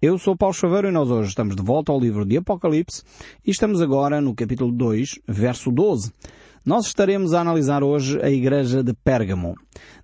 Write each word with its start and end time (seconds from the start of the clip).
Eu 0.00 0.18
sou 0.18 0.36
Paulo 0.36 0.52
Chaveiro 0.52 0.88
e 0.88 0.92
nós 0.92 1.10
hoje 1.10 1.30
estamos 1.30 1.56
de 1.56 1.62
volta 1.62 1.90
ao 1.90 1.98
livro 1.98 2.26
de 2.26 2.36
Apocalipse 2.36 3.02
e 3.42 3.50
estamos 3.50 3.80
agora 3.80 4.20
no 4.20 4.34
capítulo 4.34 4.70
2, 4.70 5.20
verso 5.26 5.72
12. 5.72 6.12
Nós 6.66 6.86
estaremos 6.86 7.32
a 7.32 7.40
analisar 7.40 7.82
hoje 7.82 8.20
a 8.20 8.28
igreja 8.28 8.82
de 8.82 8.92
Pérgamo. 8.92 9.54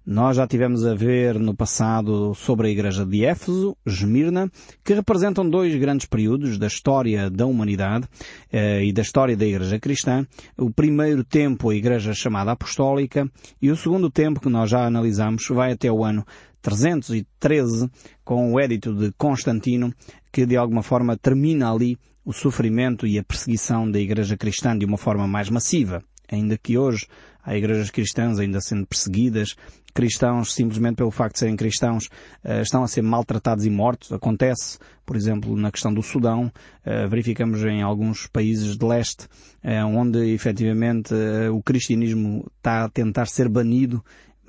Nós 0.07 0.39
já 0.39 0.47
tivemos 0.47 0.87
a 0.87 0.95
ver 0.95 1.39
no 1.39 1.55
passado 1.55 2.35
sobre 2.35 2.69
a 2.69 2.71
igreja 2.71 3.05
de 3.05 3.23
Éfeso, 3.25 3.77
Esmirna, 3.85 4.51
que 4.83 4.95
representam 4.95 5.49
dois 5.49 5.75
grandes 5.75 6.07
períodos 6.07 6.57
da 6.57 6.69
história 6.69 7.29
da 7.29 7.45
humanidade 7.45 8.09
eh, 8.51 8.85
e 8.85 8.93
da 8.93 9.03
história 9.03 9.37
da 9.37 9.45
igreja 9.45 9.79
cristã. 9.79 10.27
O 10.57 10.71
primeiro 10.71 11.23
tempo, 11.23 11.69
a 11.69 11.75
igreja 11.75 12.15
chamada 12.15 12.53
apostólica, 12.53 13.31
e 13.61 13.71
o 13.71 13.77
segundo 13.77 14.09
tempo, 14.09 14.41
que 14.41 14.49
nós 14.49 14.71
já 14.71 14.87
analisamos, 14.87 15.47
vai 15.51 15.73
até 15.73 15.93
o 15.93 16.03
ano 16.03 16.25
313, 16.63 17.91
com 18.25 18.53
o 18.53 18.61
édito 18.61 18.95
de 18.95 19.13
Constantino, 19.19 19.93
que 20.33 20.47
de 20.47 20.57
alguma 20.57 20.83
forma 20.83 21.17
termina 21.17 21.71
ali 21.71 21.99
o 22.25 22.33
sofrimento 22.33 23.07
e 23.07 23.19
a 23.19 23.25
perseguição 23.25 23.91
da 23.91 23.99
igreja 23.99 24.37
cristã 24.37 24.79
de 24.79 24.87
uma 24.87 24.97
forma 24.97 25.27
mais 25.27 25.51
massiva 25.51 26.03
ainda 26.35 26.57
que 26.57 26.79
hoje 26.79 27.07
há 27.45 27.57
igrejas 27.57 27.91
cristãs 27.91 28.39
ainda 28.39 28.61
sendo 28.61 28.87
perseguidas, 28.87 29.55
cristãos, 29.95 30.55
simplesmente 30.55 30.97
pelo 30.97 31.11
facto 31.11 31.35
de 31.35 31.41
serem 31.41 31.57
cristãos, 31.57 32.09
eh, 32.43 32.63
estão 32.63 32.83
a 32.83 32.89
ser 32.89 33.03
maltratados 33.03 33.67
e 33.67 33.71
mortos. 33.71 34.13
Acontece, 34.13 34.79
por 35.05 35.17
exemplo, 35.17 35.55
na 35.57 35.71
questão 35.71 35.93
do 35.93 36.03
Sudão, 36.03 36.51
eh, 36.85 37.07
verificamos 37.07 37.63
em 37.65 37.83
alguns 37.83 38.27
países 38.27 38.77
de 38.77 38.87
leste, 38.87 39.29
eh, 39.63 39.85
onde 39.85 40.33
efetivamente 40.33 41.13
o 41.53 41.63
cristianismo 41.63 42.47
está 42.57 42.85
a 42.85 42.89
tentar 42.89 43.27
ser 43.27 43.49
banido, 43.49 44.03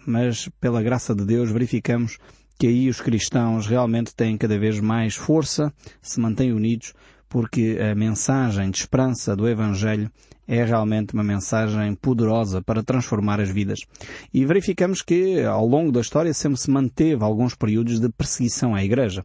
mas 0.05 0.49
pela 0.59 0.81
graça 0.81 1.13
de 1.15 1.25
Deus 1.25 1.51
verificamos 1.51 2.17
que 2.57 2.67
aí 2.67 2.89
os 2.89 3.01
cristãos 3.01 3.67
realmente 3.67 4.15
têm 4.15 4.37
cada 4.37 4.57
vez 4.57 4.79
mais 4.79 5.15
força, 5.15 5.73
se 6.01 6.19
mantêm 6.19 6.53
unidos, 6.53 6.93
porque 7.27 7.77
a 7.81 7.95
mensagem 7.95 8.69
de 8.69 8.77
esperança 8.77 9.35
do 9.35 9.47
Evangelho 9.47 10.09
é 10.47 10.63
realmente 10.63 11.13
uma 11.13 11.23
mensagem 11.23 11.95
poderosa 11.95 12.61
para 12.61 12.83
transformar 12.83 13.39
as 13.39 13.49
vidas. 13.49 13.79
E 14.33 14.45
verificamos 14.45 15.01
que 15.01 15.41
ao 15.41 15.65
longo 15.65 15.91
da 15.91 16.01
história 16.01 16.33
sempre 16.33 16.59
se 16.59 16.69
manteve 16.69 17.23
alguns 17.23 17.55
períodos 17.55 17.99
de 17.99 18.09
perseguição 18.09 18.75
à 18.75 18.83
Igreja. 18.83 19.23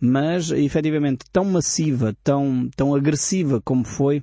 Mas, 0.00 0.50
efetivamente, 0.50 1.24
tão 1.32 1.44
massiva, 1.44 2.14
tão, 2.22 2.68
tão 2.76 2.94
agressiva 2.94 3.60
como 3.64 3.84
foi, 3.84 4.22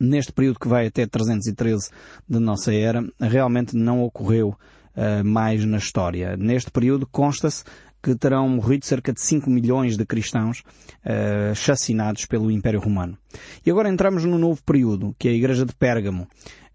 neste 0.00 0.32
período 0.32 0.58
que 0.58 0.68
vai 0.68 0.86
até 0.86 1.06
313 1.06 1.90
da 2.28 2.40
nossa 2.40 2.72
era, 2.72 3.04
realmente 3.20 3.76
não 3.76 4.02
ocorreu 4.02 4.56
uh, 4.98 5.24
mais 5.24 5.64
na 5.64 5.78
história. 5.78 6.36
Neste 6.36 6.70
período 6.70 7.06
consta-se 7.06 7.64
que 8.02 8.14
terão 8.14 8.48
morrido 8.48 8.84
cerca 8.84 9.12
de 9.12 9.20
5 9.20 9.48
milhões 9.50 9.96
de 9.96 10.04
cristãos 10.04 10.62
uh, 11.04 11.54
chacinados 11.54 12.26
pelo 12.26 12.50
Império 12.50 12.80
Romano. 12.80 13.16
E 13.64 13.70
agora 13.70 13.88
entramos 13.88 14.24
no 14.24 14.38
novo 14.38 14.62
período, 14.62 15.14
que 15.18 15.28
é 15.28 15.30
a 15.32 15.34
Igreja 15.34 15.64
de 15.64 15.74
Pérgamo. 15.74 16.22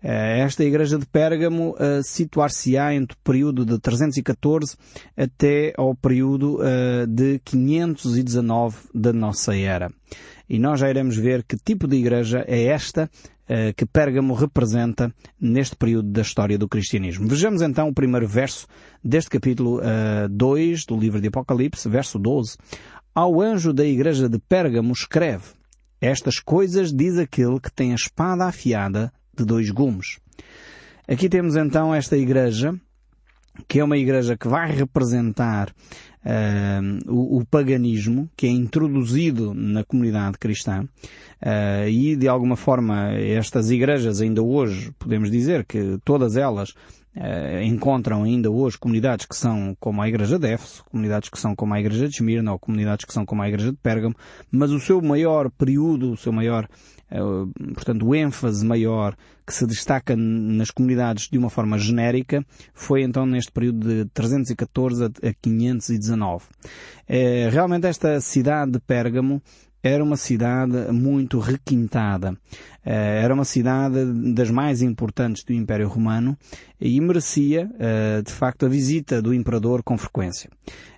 Uh, 0.03 0.41
esta 0.43 0.63
Igreja 0.63 0.97
de 0.97 1.05
Pérgamo 1.05 1.71
uh, 1.71 2.03
situar-se-á 2.03 2.93
entre 2.93 3.15
o 3.15 3.19
período 3.23 3.65
de 3.65 3.79
314 3.79 4.75
até 5.15 5.73
ao 5.77 5.95
período 5.95 6.59
de 7.07 7.39
519 7.45 8.77
da 8.93 9.13
nossa 9.13 9.55
era. 9.55 9.89
E 10.49 10.59
nós 10.59 10.79
já 10.79 10.89
iremos 10.89 11.15
ver 11.17 11.43
que 11.43 11.57
tipo 11.57 11.87
de 11.87 11.95
igreja 11.95 12.43
é 12.47 12.65
esta 12.65 13.03
eh, 13.03 13.32
que 13.75 13.85
Pérgamo 13.85 14.33
representa 14.33 15.13
neste 15.39 15.75
período 15.75 16.09
da 16.09 16.21
história 16.21 16.57
do 16.57 16.67
cristianismo. 16.67 17.27
Vejamos 17.27 17.61
então 17.61 17.89
o 17.89 17.93
primeiro 17.93 18.27
verso 18.27 18.67
deste 19.03 19.29
capítulo 19.29 19.81
2 20.29 20.81
uh, 20.81 20.87
do 20.87 20.97
livro 20.97 21.19
de 21.19 21.27
Apocalipse, 21.27 21.89
verso 21.89 22.17
12. 22.17 22.57
Ao 23.13 23.41
anjo 23.41 23.73
da 23.73 23.85
igreja 23.85 24.29
de 24.29 24.39
Pérgamo 24.39 24.91
escreve, 24.93 25.43
estas 26.01 26.39
coisas 26.39 26.91
diz 26.91 27.17
aquele 27.17 27.59
que 27.59 27.71
tem 27.71 27.91
a 27.91 27.95
espada 27.95 28.45
afiada 28.45 29.13
de 29.37 29.45
dois 29.45 29.69
gumes. 29.69 30.19
Aqui 31.07 31.29
temos 31.29 31.55
então 31.55 31.93
esta 31.93 32.17
igreja, 32.17 32.73
que 33.67 33.79
é 33.79 33.83
uma 33.83 33.97
igreja 33.97 34.37
que 34.37 34.47
vai 34.47 34.71
representar 34.71 35.69
uh, 36.25 37.11
o, 37.11 37.39
o, 37.39 37.45
paganismo 37.45 38.29
que 38.35 38.47
é 38.47 38.49
introduzido 38.49 39.53
na 39.53 39.83
comunidade 39.83 40.37
cristã 40.37 40.83
uh, 40.83 41.87
e 41.87 42.15
de 42.15 42.27
alguma 42.27 42.55
forma 42.55 43.11
estas 43.13 43.69
igrejas 43.69 44.21
ainda 44.21 44.41
hoje 44.41 44.91
podemos 44.97 45.29
dizer 45.29 45.65
que 45.65 45.97
todas 46.03 46.35
elas 46.35 46.73
Uh, 47.15 47.61
encontram 47.61 48.23
ainda 48.23 48.49
hoje 48.49 48.75
comunidades 48.75 49.27
que 49.27 49.35
são 49.35 49.77
como 49.79 50.01
a 50.01 50.09
Igreja 50.09 50.39
de 50.39 50.47
Éfeso, 50.47 50.83
comunidades 50.85 51.29
que 51.29 51.37
são 51.37 51.55
como 51.55 51.71
a 51.75 51.79
Igreja 51.79 52.07
de 52.07 52.15
Esmirna 52.15 52.51
ou 52.51 52.57
comunidades 52.57 53.05
que 53.05 53.13
são 53.13 53.23
como 53.23 53.43
a 53.43 53.47
Igreja 53.47 53.71
de 53.71 53.77
Pérgamo, 53.77 54.15
mas 54.49 54.71
o 54.71 54.79
seu 54.79 54.99
maior 54.99 55.51
período, 55.51 56.13
o 56.13 56.17
seu 56.17 56.31
maior 56.31 56.67
portanto, 57.73 58.07
o 58.07 58.15
ênfase 58.15 58.65
maior 58.65 59.15
que 59.45 59.53
se 59.53 59.67
destaca 59.67 60.15
nas 60.15 60.71
comunidades 60.71 61.29
de 61.29 61.37
uma 61.37 61.49
forma 61.49 61.77
genérica 61.77 62.45
foi 62.73 63.03
então 63.03 63.25
neste 63.25 63.51
período 63.51 63.87
de 63.87 64.05
314 64.05 65.05
a 65.05 65.33
519. 65.41 66.45
Eh, 67.07 67.49
realmente 67.51 67.87
esta 67.87 68.19
cidade 68.21 68.71
de 68.71 68.79
Pérgamo 68.79 69.41
era 69.83 70.01
uma 70.01 70.15
cidade 70.15 70.91
muito 70.93 71.39
requintada. 71.39 72.37
Eh, 72.85 73.21
era 73.21 73.33
uma 73.33 73.43
cidade 73.43 74.05
das 74.33 74.49
mais 74.49 74.81
importantes 74.81 75.43
do 75.43 75.51
Império 75.51 75.89
Romano 75.89 76.37
e 76.79 76.99
merecia, 77.01 77.69
de 78.25 78.31
facto, 78.31 78.65
a 78.65 78.69
visita 78.69 79.21
do 79.21 79.33
imperador 79.33 79.83
com 79.83 79.97
frequência. 79.97 80.49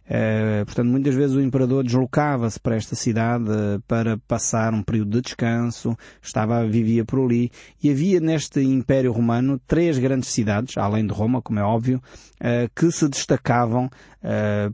Uh, 0.05 0.63
portanto, 0.65 0.87
muitas 0.87 1.15
vezes 1.15 1.35
o 1.35 1.41
imperador 1.41 1.83
deslocava-se 1.83 2.59
para 2.59 2.75
esta 2.75 2.95
cidade 2.95 3.45
uh, 3.49 3.81
para 3.87 4.17
passar 4.27 4.71
um 4.71 4.83
período 4.83 5.09
de 5.11 5.21
descanso, 5.21 5.97
estava, 6.21 6.63
vivia 6.67 7.03
por 7.03 7.19
ali, 7.19 7.51
e 7.81 7.89
havia 7.89 8.19
neste 8.19 8.61
Império 8.61 9.11
Romano 9.11 9.59
três 9.67 9.97
grandes 9.97 10.29
cidades, 10.29 10.77
além 10.77 11.07
de 11.07 11.13
Roma, 11.13 11.41
como 11.41 11.59
é 11.59 11.63
óbvio, 11.63 11.99
uh, 12.35 12.69
que 12.75 12.91
se 12.91 13.09
destacavam 13.09 13.89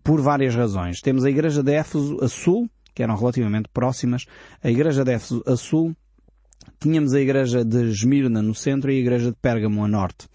por 0.01 0.21
várias 0.21 0.55
razões. 0.55 1.01
Temos 1.01 1.25
a 1.25 1.29
Igreja 1.29 1.61
de 1.61 1.73
Éfeso 1.73 2.17
a 2.23 2.29
sul, 2.29 2.69
que 2.95 3.03
eram 3.03 3.17
relativamente 3.17 3.67
próximas, 3.67 4.25
a 4.63 4.69
Igreja 4.69 5.03
de 5.03 5.11
Éfeso 5.11 5.43
a 5.45 5.57
sul, 5.57 5.93
tínhamos 6.81 7.13
a 7.13 7.21
igreja 7.21 7.63
de 7.63 7.91
Esmirna 7.91 8.41
no 8.41 8.55
centro 8.55 8.91
e 8.91 8.95
a 8.95 8.99
igreja 8.99 9.29
de 9.29 9.37
Pérgamo 9.39 9.85
a 9.85 9.87
norte. 9.87 10.25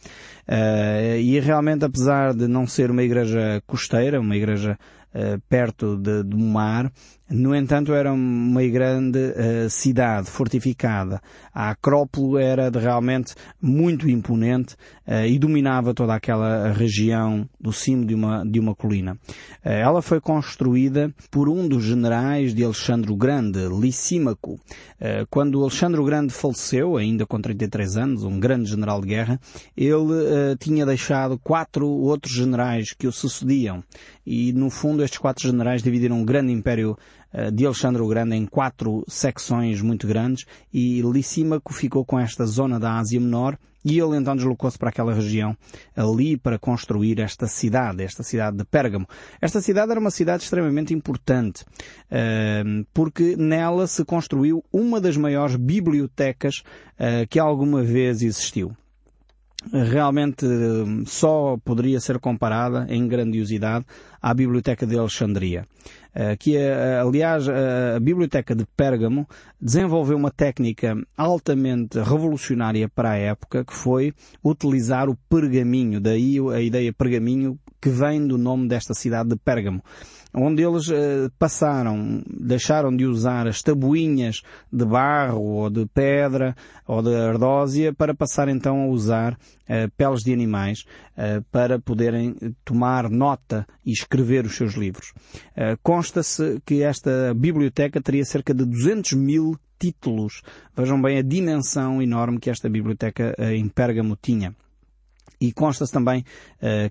Uh, 0.48 1.18
e 1.18 1.40
realmente, 1.40 1.84
apesar 1.84 2.32
de 2.32 2.46
não 2.46 2.68
ser 2.68 2.88
uma 2.88 3.02
igreja 3.02 3.60
costeira, 3.66 4.20
uma 4.20 4.36
igreja 4.36 4.78
uh, 5.12 5.42
perto 5.48 5.96
de, 5.96 6.22
do 6.22 6.38
mar, 6.38 6.92
no 7.28 7.56
entanto, 7.56 7.92
era 7.92 8.12
uma 8.12 8.62
grande 8.68 9.18
uh, 9.18 9.68
cidade 9.68 10.30
fortificada. 10.30 11.20
A 11.52 11.70
Acrópole 11.70 12.40
era 12.40 12.70
de, 12.70 12.78
realmente 12.78 13.34
muito 13.60 14.08
imponente 14.08 14.76
uh, 15.04 15.26
e 15.26 15.36
dominava 15.36 15.92
toda 15.92 16.14
aquela 16.14 16.70
região 16.72 17.48
do 17.60 17.72
cimo 17.72 18.06
de 18.06 18.14
uma, 18.14 18.44
de 18.44 18.60
uma 18.60 18.76
colina. 18.76 19.14
Uh, 19.14 19.68
ela 19.68 20.00
foi 20.02 20.20
construída 20.20 21.12
por 21.28 21.48
um 21.48 21.66
dos 21.66 21.82
generais 21.82 22.54
de 22.54 22.62
Alexandre 22.62 23.10
o 23.10 23.16
Grande, 23.16 23.58
Licímaco. 23.68 24.60
quando 25.28 25.60
Alexandre 25.60 26.00
o 26.00 26.04
Grande 26.04 26.32
faleceu, 26.32 26.96
ainda 26.96 27.26
com 27.26 27.40
33 27.40 27.96
anos, 27.96 28.22
um 28.22 28.38
grande 28.38 28.70
general 28.70 29.00
de 29.00 29.08
guerra, 29.08 29.40
ele 29.76 30.56
tinha 30.60 30.86
deixado 30.86 31.38
quatro 31.38 31.88
outros 31.88 32.32
generais 32.32 32.92
que 32.96 33.06
o 33.06 33.12
sucediam. 33.12 33.82
E, 34.24 34.52
no 34.52 34.70
fundo, 34.70 35.02
estes 35.04 35.18
quatro 35.18 35.46
generais 35.46 35.82
dividiram 35.82 36.16
um 36.16 36.24
grande 36.24 36.52
império 36.52 36.96
de 37.52 37.66
Alexandre 37.66 38.02
o 38.02 38.08
Grande 38.08 38.34
em 38.34 38.46
quatro 38.46 39.04
secções 39.08 39.82
muito 39.82 40.06
grandes 40.06 40.46
e 40.72 41.02
Licímaco 41.02 41.72
ficou 41.72 42.04
com 42.04 42.18
esta 42.18 42.46
zona 42.46 42.80
da 42.80 42.98
Ásia 42.98 43.20
Menor 43.20 43.58
e 43.86 44.00
ele 44.00 44.16
então 44.16 44.34
deslocou-se 44.34 44.76
para 44.76 44.88
aquela 44.88 45.14
região 45.14 45.56
ali 45.94 46.36
para 46.36 46.58
construir 46.58 47.20
esta 47.20 47.46
cidade, 47.46 48.02
esta 48.02 48.24
cidade 48.24 48.56
de 48.56 48.64
Pérgamo. 48.64 49.06
Esta 49.40 49.60
cidade 49.60 49.92
era 49.92 50.00
uma 50.00 50.10
cidade 50.10 50.42
extremamente 50.42 50.92
importante, 50.92 51.64
eh, 52.10 52.64
porque 52.92 53.36
nela 53.36 53.86
se 53.86 54.04
construiu 54.04 54.64
uma 54.72 55.00
das 55.00 55.16
maiores 55.16 55.54
bibliotecas 55.54 56.64
eh, 56.98 57.26
que 57.26 57.38
alguma 57.38 57.80
vez 57.82 58.22
existiu 58.22 58.76
realmente 59.72 60.46
só 61.06 61.56
poderia 61.64 61.98
ser 61.98 62.18
comparada 62.18 62.86
em 62.88 63.08
grandiosidade 63.08 63.84
à 64.26 64.34
Biblioteca 64.34 64.84
de 64.84 64.98
Alexandria. 64.98 65.64
Eh, 66.12 66.36
que, 66.36 66.56
é, 66.56 66.98
aliás, 66.98 67.48
a 67.48 68.00
Biblioteca 68.00 68.56
de 68.56 68.66
Pérgamo 68.76 69.24
desenvolveu 69.60 70.16
uma 70.16 70.32
técnica 70.32 70.96
altamente 71.16 72.00
revolucionária 72.00 72.88
para 72.88 73.12
a 73.12 73.16
época, 73.16 73.64
que 73.64 73.72
foi 73.72 74.12
utilizar 74.42 75.08
o 75.08 75.16
pergaminho, 75.28 76.00
daí 76.00 76.38
a 76.52 76.60
ideia 76.60 76.92
pergaminho 76.92 77.56
que 77.80 77.88
vem 77.88 78.26
do 78.26 78.36
nome 78.36 78.66
desta 78.66 78.94
cidade 78.94 79.28
de 79.28 79.36
Pérgamo 79.36 79.80
onde 80.38 80.62
eles 80.62 80.84
passaram, 81.38 82.22
deixaram 82.28 82.94
de 82.94 83.06
usar 83.06 83.46
as 83.46 83.62
tabuinhas 83.62 84.42
de 84.70 84.84
barro 84.84 85.40
ou 85.40 85.70
de 85.70 85.86
pedra 85.86 86.54
ou 86.86 87.00
de 87.00 87.14
ardósia 87.14 87.94
para 87.94 88.14
passar 88.14 88.46
então 88.48 88.82
a 88.82 88.86
usar 88.88 89.38
peles 89.96 90.20
de 90.20 90.34
animais 90.34 90.84
para 91.50 91.78
poderem 91.78 92.34
tomar 92.64 93.08
nota 93.08 93.66
e 93.84 93.92
escrever 93.92 94.44
os 94.44 94.56
seus 94.56 94.74
livros. 94.74 95.12
Uh, 95.52 95.78
Consta-se 95.82 96.60
que 96.64 96.82
esta 96.82 97.32
biblioteca 97.34 98.00
teria 98.00 98.24
cerca 98.24 98.52
de 98.52 98.64
200 98.64 99.14
mil 99.14 99.58
títulos. 99.78 100.42
Vejam 100.76 101.00
bem 101.00 101.18
a 101.18 101.22
dimensão 101.22 102.02
enorme 102.02 102.38
que 102.38 102.50
esta 102.50 102.68
biblioteca 102.68 103.34
uh, 103.38 103.44
em 103.44 103.68
Pérgamo 103.68 104.16
tinha. 104.20 104.54
E 105.38 105.52
consta-se 105.52 105.92
também 105.92 106.24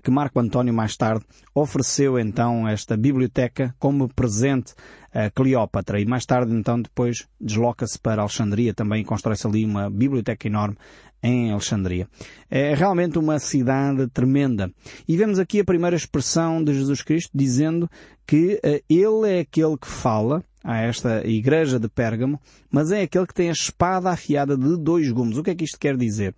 que 0.04 0.08
Marco 0.08 0.38
António 0.38 0.72
mais 0.72 0.96
tarde 0.96 1.24
ofereceu 1.52 2.16
então 2.16 2.68
esta 2.68 2.96
biblioteca 2.96 3.74
como 3.76 4.08
presente 4.14 4.72
a 5.16 5.30
Cleópatra 5.30 5.98
e 5.98 6.04
mais 6.04 6.26
tarde 6.26 6.52
então 6.54 6.82
depois 6.82 7.26
desloca-se 7.40 7.98
para 7.98 8.20
Alexandria 8.20 8.74
também 8.74 9.02
constrói-se 9.02 9.46
ali 9.46 9.64
uma 9.64 9.88
biblioteca 9.88 10.46
enorme 10.46 10.76
em 11.22 11.50
Alexandria. 11.50 12.06
É 12.50 12.74
realmente 12.74 13.18
uma 13.18 13.38
cidade 13.38 14.06
tremenda. 14.08 14.70
E 15.08 15.16
vemos 15.16 15.38
aqui 15.38 15.60
a 15.60 15.64
primeira 15.64 15.96
expressão 15.96 16.62
de 16.62 16.74
Jesus 16.74 17.00
Cristo 17.00 17.30
dizendo 17.34 17.90
que 18.26 18.60
uh, 18.62 18.84
Ele 18.88 19.30
é 19.30 19.40
aquele 19.40 19.78
que 19.78 19.88
fala 19.88 20.44
a 20.66 20.78
esta 20.78 21.24
igreja 21.24 21.78
de 21.78 21.88
Pérgamo, 21.88 22.40
mas 22.68 22.90
é 22.90 23.02
aquele 23.02 23.24
que 23.24 23.32
tem 23.32 23.48
a 23.48 23.52
espada 23.52 24.10
afiada 24.10 24.56
de 24.56 24.76
dois 24.76 25.08
gumes. 25.12 25.38
O 25.38 25.42
que 25.44 25.50
é 25.50 25.54
que 25.54 25.64
isto 25.64 25.78
quer 25.78 25.96
dizer? 25.96 26.34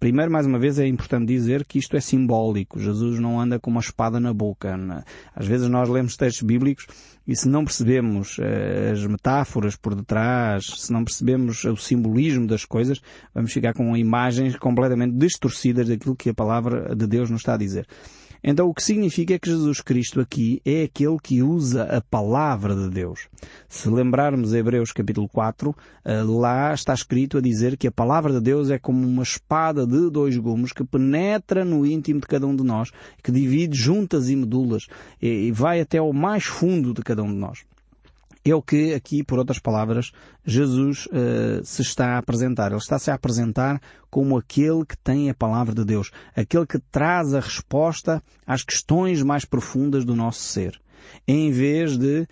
Primeiro, 0.00 0.32
mais 0.32 0.46
uma 0.46 0.58
vez, 0.58 0.78
é 0.78 0.86
importante 0.86 1.26
dizer 1.26 1.62
que 1.62 1.78
isto 1.78 1.94
é 1.94 2.00
simbólico. 2.00 2.80
Jesus 2.80 3.20
não 3.20 3.38
anda 3.38 3.60
com 3.60 3.70
uma 3.70 3.80
espada 3.80 4.18
na 4.18 4.32
boca. 4.32 4.74
Às 5.34 5.46
vezes 5.46 5.68
nós 5.68 5.90
lemos 5.90 6.16
textos 6.16 6.42
bíblicos 6.42 6.86
e 7.26 7.36
se 7.36 7.46
não 7.50 7.66
percebemos 7.66 8.38
uh, 8.38 8.92
as 8.92 9.06
metáforas 9.06 9.76
por 9.76 9.94
detrás, 9.94 10.64
se 10.78 10.90
não 10.90 11.04
percebemos 11.04 11.62
o 11.64 11.76
simbolismo 11.76 12.46
das 12.46 12.64
coisas, 12.64 13.02
vamos 13.34 13.52
ficar 13.52 13.74
com 13.74 13.94
imagens 13.94 14.56
completamente 14.56 15.14
distorcidas 15.16 15.86
daquilo 15.86 16.16
que 16.16 16.30
a 16.30 16.34
palavra 16.34 16.96
de 16.96 17.06
Deus 17.06 17.28
nos 17.28 17.42
está 17.42 17.54
a 17.54 17.58
dizer. 17.58 17.86
Então 18.48 18.68
o 18.68 18.72
que 18.72 18.84
significa 18.84 19.34
é 19.34 19.38
que 19.40 19.50
Jesus 19.50 19.80
Cristo 19.80 20.20
aqui 20.20 20.62
é 20.64 20.84
aquele 20.84 21.16
que 21.20 21.42
usa 21.42 21.82
a 21.82 22.00
palavra 22.00 22.76
de 22.76 22.88
Deus. 22.88 23.26
Se 23.68 23.88
lembrarmos 23.88 24.54
Hebreus 24.54 24.92
capítulo 24.92 25.28
4, 25.28 25.74
eh, 26.04 26.22
lá 26.22 26.72
está 26.72 26.94
escrito 26.94 27.38
a 27.38 27.40
dizer 27.40 27.76
que 27.76 27.88
a 27.88 27.90
palavra 27.92 28.32
de 28.32 28.40
Deus 28.40 28.70
é 28.70 28.78
como 28.78 29.04
uma 29.04 29.24
espada 29.24 29.84
de 29.84 30.08
dois 30.10 30.36
gumes 30.36 30.72
que 30.72 30.84
penetra 30.84 31.64
no 31.64 31.84
íntimo 31.84 32.20
de 32.20 32.26
cada 32.28 32.46
um 32.46 32.54
de 32.54 32.62
nós, 32.62 32.92
que 33.20 33.32
divide 33.32 33.76
juntas 33.76 34.30
e 34.30 34.36
medulas 34.36 34.86
e 35.20 35.50
vai 35.50 35.80
até 35.80 35.98
ao 35.98 36.12
mais 36.12 36.44
fundo 36.44 36.94
de 36.94 37.02
cada 37.02 37.24
um 37.24 37.32
de 37.32 37.38
nós 37.40 37.64
é 38.50 38.54
o 38.54 38.62
que 38.62 38.94
aqui, 38.94 39.22
por 39.22 39.38
outras 39.38 39.58
palavras, 39.58 40.12
Jesus 40.44 41.06
uh, 41.06 41.64
se 41.64 41.82
está 41.82 42.14
a 42.14 42.18
apresentar. 42.18 42.70
Ele 42.70 42.80
está-se 42.80 43.10
a 43.10 43.14
apresentar 43.14 43.80
como 44.10 44.36
aquele 44.36 44.84
que 44.84 44.96
tem 44.96 45.28
a 45.30 45.34
palavra 45.34 45.74
de 45.74 45.84
Deus, 45.84 46.10
aquele 46.34 46.66
que 46.66 46.78
traz 46.78 47.34
a 47.34 47.40
resposta 47.40 48.22
às 48.46 48.62
questões 48.62 49.22
mais 49.22 49.44
profundas 49.44 50.04
do 50.04 50.14
nosso 50.14 50.40
ser. 50.40 50.80
Em 51.26 51.50
vez 51.50 51.96
de 51.96 52.22
uh, 52.22 52.26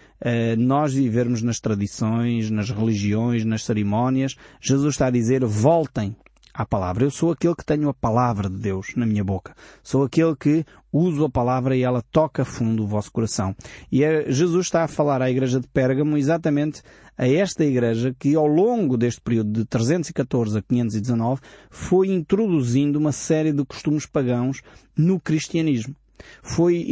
nós 0.58 0.94
vivermos 0.94 1.42
nas 1.42 1.60
tradições, 1.60 2.50
nas 2.50 2.70
religiões, 2.70 3.44
nas 3.44 3.64
cerimónias, 3.64 4.34
Jesus 4.60 4.94
está 4.94 5.06
a 5.06 5.10
dizer 5.10 5.44
voltem 5.44 6.16
à 6.54 6.64
palavra. 6.64 7.04
Eu 7.04 7.10
sou 7.10 7.32
aquele 7.32 7.56
que 7.56 7.64
tenho 7.64 7.88
a 7.88 7.94
palavra 7.94 8.48
de 8.48 8.56
Deus 8.56 8.94
na 8.96 9.04
minha 9.04 9.24
boca. 9.24 9.54
Sou 9.82 10.04
aquele 10.04 10.36
que 10.36 10.64
uso 10.92 11.24
a 11.24 11.28
palavra 11.28 11.76
e 11.76 11.82
ela 11.82 12.00
toca 12.00 12.44
fundo 12.44 12.84
o 12.84 12.86
vosso 12.86 13.10
coração. 13.10 13.54
E 13.90 14.04
é, 14.04 14.30
Jesus 14.30 14.66
está 14.66 14.84
a 14.84 14.88
falar 14.88 15.20
à 15.20 15.28
igreja 15.28 15.60
de 15.60 15.66
Pérgamo 15.66 16.16
exatamente 16.16 16.80
a 17.18 17.28
esta 17.28 17.64
igreja 17.64 18.14
que 18.16 18.34
ao 18.36 18.46
longo 18.46 18.96
deste 18.96 19.20
período 19.20 19.52
de 19.52 19.64
314 19.64 20.58
a 20.58 20.62
519 20.62 21.40
foi 21.68 22.08
introduzindo 22.08 22.98
uma 22.98 23.12
série 23.12 23.52
de 23.52 23.64
costumes 23.64 24.06
pagãos 24.06 24.62
no 24.96 25.20
cristianismo 25.20 25.94
foi, 26.42 26.86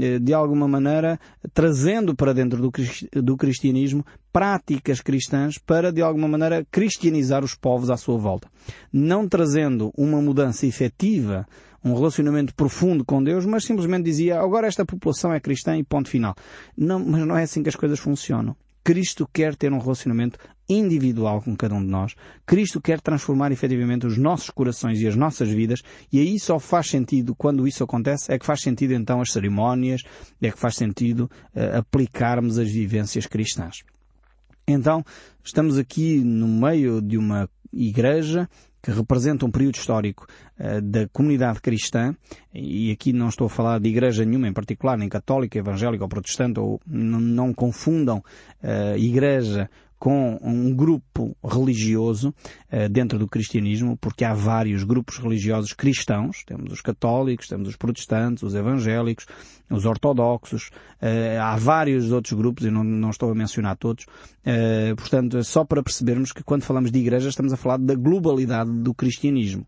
eh, 0.00 0.18
de 0.18 0.32
alguma 0.32 0.68
maneira, 0.68 1.18
trazendo 1.52 2.14
para 2.14 2.32
dentro 2.32 2.70
do 3.12 3.36
cristianismo 3.36 4.04
práticas 4.32 5.00
cristãs 5.00 5.58
para, 5.58 5.92
de 5.92 6.02
alguma 6.02 6.28
maneira, 6.28 6.66
cristianizar 6.70 7.42
os 7.42 7.54
povos 7.54 7.90
à 7.90 7.96
sua 7.96 8.18
volta. 8.18 8.48
Não 8.92 9.28
trazendo 9.28 9.92
uma 9.96 10.20
mudança 10.20 10.66
efetiva, 10.66 11.46
um 11.82 11.94
relacionamento 11.94 12.54
profundo 12.54 13.04
com 13.04 13.22
Deus, 13.22 13.46
mas 13.46 13.64
simplesmente 13.64 14.04
dizia, 14.04 14.40
agora 14.40 14.66
esta 14.66 14.84
população 14.84 15.32
é 15.32 15.40
cristã 15.40 15.76
e 15.76 15.84
ponto 15.84 16.08
final. 16.08 16.34
Não, 16.76 16.98
mas 16.98 17.26
não 17.26 17.36
é 17.36 17.44
assim 17.44 17.62
que 17.62 17.68
as 17.68 17.76
coisas 17.76 17.98
funcionam. 17.98 18.56
Cristo 18.82 19.28
quer 19.32 19.56
ter 19.56 19.72
um 19.72 19.78
relacionamento 19.78 20.38
individual 20.68 21.40
com 21.40 21.56
cada 21.56 21.74
um 21.74 21.80
de 21.80 21.90
nós. 21.90 22.14
Cristo 22.44 22.80
quer 22.80 23.00
transformar 23.00 23.52
efetivamente 23.52 24.06
os 24.06 24.18
nossos 24.18 24.50
corações 24.50 25.00
e 25.00 25.06
as 25.06 25.16
nossas 25.16 25.48
vidas 25.48 25.82
e 26.12 26.20
aí 26.20 26.38
só 26.38 26.58
faz 26.58 26.88
sentido, 26.88 27.34
quando 27.34 27.66
isso 27.66 27.84
acontece, 27.84 28.32
é 28.32 28.38
que 28.38 28.46
faz 28.46 28.60
sentido 28.60 28.94
então 28.94 29.20
as 29.20 29.32
cerimónias, 29.32 30.02
é 30.40 30.50
que 30.50 30.58
faz 30.58 30.76
sentido 30.76 31.30
uh, 31.54 31.78
aplicarmos 31.78 32.58
as 32.58 32.70
vivências 32.70 33.26
cristãs. 33.26 33.82
Então, 34.68 35.04
estamos 35.44 35.78
aqui 35.78 36.18
no 36.24 36.48
meio 36.48 37.00
de 37.00 37.16
uma 37.16 37.48
igreja 37.72 38.48
que 38.82 38.90
representa 38.90 39.44
um 39.44 39.50
período 39.50 39.74
histórico 39.74 40.26
uh, 40.58 40.80
da 40.80 41.08
comunidade 41.08 41.60
cristã, 41.60 42.14
e 42.54 42.90
aqui 42.90 43.12
não 43.12 43.28
estou 43.28 43.46
a 43.46 43.50
falar 43.50 43.80
de 43.80 43.88
igreja 43.88 44.24
nenhuma 44.24 44.48
em 44.48 44.52
particular, 44.52 44.96
nem 44.96 45.08
católica, 45.08 45.58
evangélica 45.58 46.04
ou 46.04 46.08
protestante, 46.08 46.60
ou 46.60 46.80
não 46.86 47.52
confundam 47.52 48.18
uh, 48.18 48.96
igreja 48.96 49.68
com 50.06 50.38
um 50.40 50.72
grupo 50.72 51.36
religioso 51.44 52.32
uh, 52.72 52.88
dentro 52.88 53.18
do 53.18 53.26
cristianismo, 53.26 53.96
porque 53.96 54.24
há 54.24 54.32
vários 54.32 54.84
grupos 54.84 55.18
religiosos 55.18 55.72
cristãos. 55.72 56.44
Temos 56.46 56.72
os 56.72 56.80
católicos, 56.80 57.48
temos 57.48 57.66
os 57.66 57.74
protestantes, 57.74 58.44
os 58.44 58.54
evangélicos, 58.54 59.26
os 59.68 59.84
ortodoxos. 59.84 60.68
Uh, 61.02 61.40
há 61.42 61.56
vários 61.56 62.12
outros 62.12 62.34
grupos, 62.34 62.64
e 62.64 62.70
não, 62.70 63.10
estou 63.10 63.32
a 63.32 63.34
mencionar 63.34 63.76
todos. 63.76 64.04
Uh, 64.04 64.94
portanto, 64.94 65.38
é 65.38 65.42
só 65.42 65.64
para 65.64 65.82
percebermos 65.82 66.30
que 66.30 66.44
quando 66.44 66.62
falamos 66.62 66.92
de 66.92 67.00
igreja 67.00 67.28
estamos 67.28 67.52
a 67.52 67.56
falar 67.56 67.78
da 67.78 67.96
globalidade 67.96 68.70
do 68.70 68.94
cristianismo. 68.94 69.66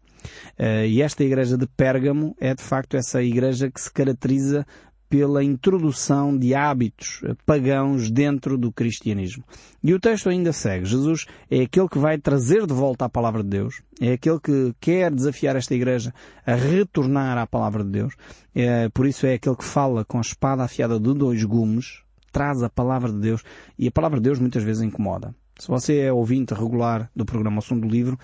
e 0.87 1.02
esta 1.02 1.25
igreja 1.25 1.56
de 1.56 1.67
Pérgamo 1.67 2.37
é 2.40 2.55
de 2.55 2.62
facto 2.62 2.96
essa 2.96 3.20
igreja 3.23 3.70
que 3.70 3.81
se 3.81 3.93
caracteriza 3.93 4.64
pela 5.08 5.43
introdução 5.43 6.37
de 6.37 6.55
hábitos 6.55 7.22
pagãos 7.46 8.10
dentro 8.10 8.58
do 8.58 8.70
cristianismo. 8.70 9.43
E 9.82 9.94
o 9.94 10.00
texto 10.00 10.28
ainda 10.28 10.52
segue. 10.52 10.84
Jesus 10.84 11.26
é 11.50 11.62
aquele 11.62 11.88
que 11.88 11.99
vai 11.99 12.19
trazer 12.19 12.66
de 12.66 12.75
volta 12.75 13.06
a 13.06 13.08
palavra 13.08 13.43
de 13.43 13.49
Deus. 13.49 13.82
É 14.00 14.12
aquele 14.12 14.38
que 14.38 14.75
quer 14.81 15.10
desafiar 15.10 15.56
esta 15.56 15.75
igreja 15.75 16.12
a 16.44 16.55
retornar 16.55 17.38
à 17.38 17.46
palavra 17.46 17.82
de 17.82 17.90
Deus. 17.90 18.14
É, 18.55 18.88
por 18.90 19.06
isso 19.06 19.26
é 19.26 19.34
aquele 19.34 19.56
que 19.56 19.64
fala 19.64 20.05
com 20.05 20.19
a 20.19 20.22
espada 20.22 20.62
afiada 20.62 21.00
de 21.00 21.14
dois 21.14 21.43
gumes, 21.44 22.02
traz 22.31 22.62
a 22.62 22.69
palavra 22.69 23.11
de 23.11 23.19
Deus 23.19 23.43
e 23.78 23.88
a 23.88 23.90
palavra 23.90 24.19
de 24.19 24.25
Deus 24.25 24.38
muitas 24.38 24.62
vezes 24.62 24.82
incomoda. 24.82 25.34
Se 25.58 25.66
você 25.66 25.99
é 26.00 26.12
ouvinte 26.12 26.54
regular 26.54 27.11
do 27.16 27.25
programa 27.25 27.61
Som 27.61 27.80
do 27.80 27.88
Livro, 27.88 28.18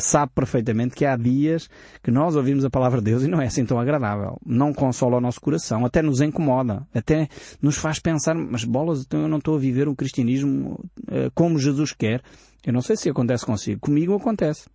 sabe 0.00 0.32
perfeitamente 0.34 0.94
que 0.94 1.04
há 1.04 1.16
dias 1.16 1.68
que 2.02 2.10
nós 2.10 2.36
ouvimos 2.36 2.64
a 2.64 2.70
palavra 2.70 2.98
de 3.00 3.10
Deus 3.10 3.22
e 3.22 3.28
não 3.28 3.40
é 3.40 3.46
assim 3.46 3.64
tão 3.64 3.78
agradável. 3.78 4.38
Não 4.44 4.72
consola 4.72 5.18
o 5.18 5.20
nosso 5.20 5.40
coração, 5.40 5.84
até 5.84 6.02
nos 6.02 6.20
incomoda, 6.20 6.86
até 6.94 7.28
nos 7.60 7.76
faz 7.76 7.98
pensar, 7.98 8.34
mas 8.34 8.64
bolas, 8.64 9.02
então 9.02 9.22
eu 9.22 9.28
não 9.28 9.38
estou 9.38 9.56
a 9.56 9.58
viver 9.58 9.88
um 9.88 9.94
cristianismo 9.94 10.84
uh, 11.02 11.30
como 11.34 11.58
Jesus 11.58 11.92
quer. 11.92 12.22
Eu 12.64 12.72
não 12.72 12.80
sei 12.80 12.96
se 12.96 13.08
acontece 13.08 13.46
consigo. 13.46 13.80
Comigo 13.80 14.14
acontece. 14.14 14.68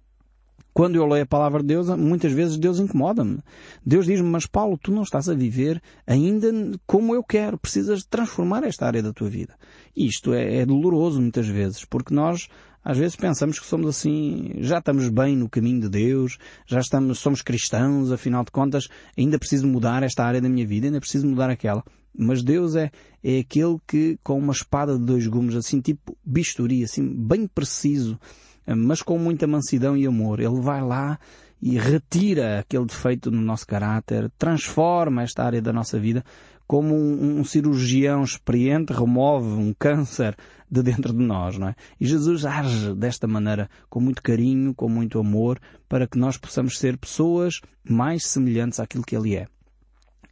Quando 0.73 0.95
eu 0.95 1.05
leio 1.05 1.23
a 1.23 1.27
palavra 1.27 1.62
de 1.62 1.67
Deus, 1.67 1.88
muitas 1.89 2.31
vezes 2.31 2.57
Deus 2.57 2.79
incomoda-me. 2.79 3.38
Deus 3.85 4.07
diz-me, 4.07 4.27
mas 4.27 4.47
Paulo, 4.47 4.75
tu 4.75 4.91
não 4.91 5.03
estás 5.03 5.29
a 5.29 5.35
viver 5.35 5.79
ainda 6.07 6.47
como 6.88 7.13
eu 7.13 7.23
quero. 7.23 7.59
Precisas 7.59 8.03
transformar 8.03 8.63
esta 8.63 8.88
área 8.88 9.03
da 9.03 9.13
tua 9.13 9.29
vida. 9.29 9.55
Isto 9.95 10.33
é, 10.33 10.62
é 10.62 10.65
doloroso 10.65 11.21
muitas 11.21 11.47
vezes, 11.47 11.85
porque 11.85 12.13
nós 12.13 12.47
às 12.83 12.97
vezes 12.97 13.15
pensamos 13.15 13.59
que 13.59 13.65
somos 13.65 13.87
assim, 13.87 14.51
já 14.57 14.79
estamos 14.79 15.07
bem 15.09 15.37
no 15.37 15.49
caminho 15.49 15.81
de 15.81 15.89
Deus, 15.89 16.37
já 16.65 16.79
estamos, 16.79 17.19
somos 17.19 17.41
cristãos, 17.41 18.11
afinal 18.11 18.43
de 18.43 18.51
contas, 18.51 18.87
ainda 19.17 19.39
preciso 19.39 19.65
mudar 19.65 20.03
esta 20.03 20.23
área 20.25 20.41
da 20.41 20.49
minha 20.49 20.67
vida, 20.67 20.87
ainda 20.87 20.99
preciso 20.99 21.25
mudar 21.25 21.49
aquela. 21.49 21.83
Mas 22.15 22.43
Deus 22.43 22.75
é, 22.75 22.91
é 23.23 23.39
aquele 23.39 23.77
que, 23.87 24.19
com 24.23 24.37
uma 24.37 24.53
espada 24.53 24.97
de 24.97 25.05
dois 25.05 25.25
gumes, 25.27 25.55
assim, 25.55 25.79
tipo 25.79 26.17
bisturi, 26.23 26.83
assim, 26.83 27.07
bem 27.07 27.47
preciso, 27.47 28.19
mas 28.67 29.01
com 29.01 29.17
muita 29.17 29.47
mansidão 29.47 29.95
e 29.95 30.05
amor, 30.05 30.39
Ele 30.39 30.61
vai 30.61 30.81
lá 30.81 31.17
e 31.61 31.79
retira 31.79 32.59
aquele 32.59 32.85
defeito 32.85 33.31
no 33.31 33.41
nosso 33.41 33.65
caráter, 33.65 34.29
transforma 34.37 35.23
esta 35.23 35.43
área 35.43 35.61
da 35.61 35.71
nossa 35.71 35.97
vida 35.97 36.23
como 36.67 36.96
um, 36.96 37.39
um, 37.39 37.43
cirurgião 37.43 38.24
experiente 38.24 38.93
remove 38.93 39.48
um 39.48 39.74
câncer 39.74 40.36
de 40.70 40.82
dentro 40.82 41.13
de 41.13 41.24
nós, 41.24 41.58
não 41.58 41.67
é? 41.67 41.75
E 42.00 42.05
Jesus 42.05 42.46
age 42.46 42.93
desta 42.96 43.27
maneira, 43.27 43.70
com 43.89 44.00
muito 44.00 44.22
carinho, 44.22 44.74
com 44.74 44.89
muito 44.89 45.20
amor, 45.20 45.60
para 45.88 46.08
que 46.08 46.17
nós 46.17 46.38
possamos 46.38 46.79
ser 46.79 46.98
pessoas 46.98 47.60
mais 47.88 48.25
semelhantes 48.25 48.79
àquilo 48.79 49.03
que 49.03 49.15
Ele 49.15 49.36
é. 49.36 49.48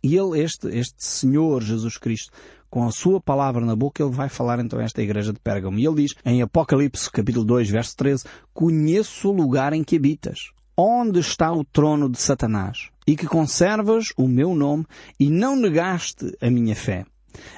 E 0.04 0.16
Ele, 0.16 0.42
este, 0.42 0.68
este 0.70 1.04
Senhor 1.04 1.62
Jesus 1.62 1.98
Cristo, 1.98 2.32
com 2.72 2.88
a 2.88 2.92
sua 2.92 3.20
palavra 3.20 3.66
na 3.66 3.76
boca, 3.76 4.02
ele 4.02 4.14
vai 4.14 4.30
falar 4.30 4.58
então 4.60 4.80
a 4.80 4.84
esta 4.84 5.02
igreja 5.02 5.34
de 5.34 5.40
Pérgamo. 5.42 5.78
E 5.78 5.86
ele 5.86 6.04
diz, 6.04 6.16
em 6.26 6.42
Apocalipse, 6.42 7.12
capítulo 7.12 7.44
2, 7.44 7.70
verso 7.70 7.98
13, 7.98 8.24
Conheço 8.54 9.28
o 9.30 9.34
lugar 9.34 9.74
em 9.74 9.84
que 9.84 9.98
habitas. 9.98 10.52
Onde 10.76 11.20
está 11.20 11.52
o 11.52 11.66
trono 11.66 12.10
de 12.10 12.18
Satanás? 12.18 12.91
E 13.06 13.16
que 13.16 13.26
conservas 13.26 14.14
o 14.18 14.28
meu 14.28 14.56
nome 14.56 14.86
e 15.20 15.30
não 15.30 15.56
negaste 15.56 16.36
a 16.42 16.50
minha 16.50 16.76
fé. 16.76 17.06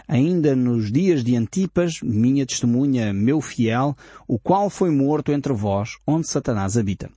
Ainda 0.07 0.55
nos 0.55 0.91
dias 0.91 1.23
de 1.23 1.35
Antipas, 1.35 1.99
minha 2.03 2.45
testemunha, 2.45 3.11
meu 3.13 3.41
fiel, 3.41 3.95
o 4.27 4.37
qual 4.37 4.69
foi 4.69 4.91
morto 4.91 5.31
entre 5.31 5.53
vós, 5.53 5.97
onde 6.05 6.27
Satanás 6.27 6.77
habita. 6.77 7.09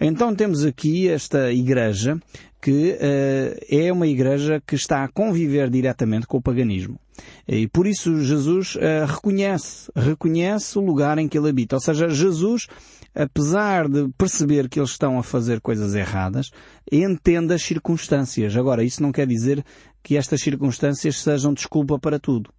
Então 0.00 0.34
temos 0.34 0.64
aqui 0.64 1.08
esta 1.08 1.52
igreja 1.52 2.18
que 2.60 2.92
uh, 2.92 3.64
é 3.68 3.92
uma 3.92 4.06
igreja 4.06 4.62
que 4.66 4.74
está 4.74 5.02
a 5.02 5.08
conviver 5.08 5.70
diretamente 5.70 6.26
com 6.26 6.36
o 6.38 6.42
paganismo. 6.42 6.98
E 7.48 7.66
por 7.66 7.86
isso 7.86 8.22
Jesus 8.22 8.76
uh, 8.76 9.06
reconhece, 9.06 9.90
reconhece 9.94 10.78
o 10.78 10.82
lugar 10.82 11.18
em 11.18 11.28
que 11.28 11.38
ele 11.38 11.48
habita. 11.48 11.76
Ou 11.76 11.80
seja, 11.80 12.08
Jesus, 12.08 12.66
apesar 13.14 13.88
de 13.88 14.08
perceber 14.16 14.68
que 14.68 14.78
eles 14.78 14.90
estão 14.90 15.18
a 15.18 15.22
fazer 15.22 15.60
coisas 15.60 15.94
erradas, 15.94 16.50
entende 16.90 17.54
as 17.54 17.62
circunstâncias. 17.62 18.56
Agora, 18.56 18.84
isso 18.84 19.02
não 19.02 19.12
quer 19.12 19.26
dizer 19.26 19.64
que 20.02 20.16
estas 20.16 20.40
circunstâncias 20.40 21.16
sejam 21.16 21.52
desculpa 21.52 21.98
para 21.98 22.18
tudo. 22.18 22.50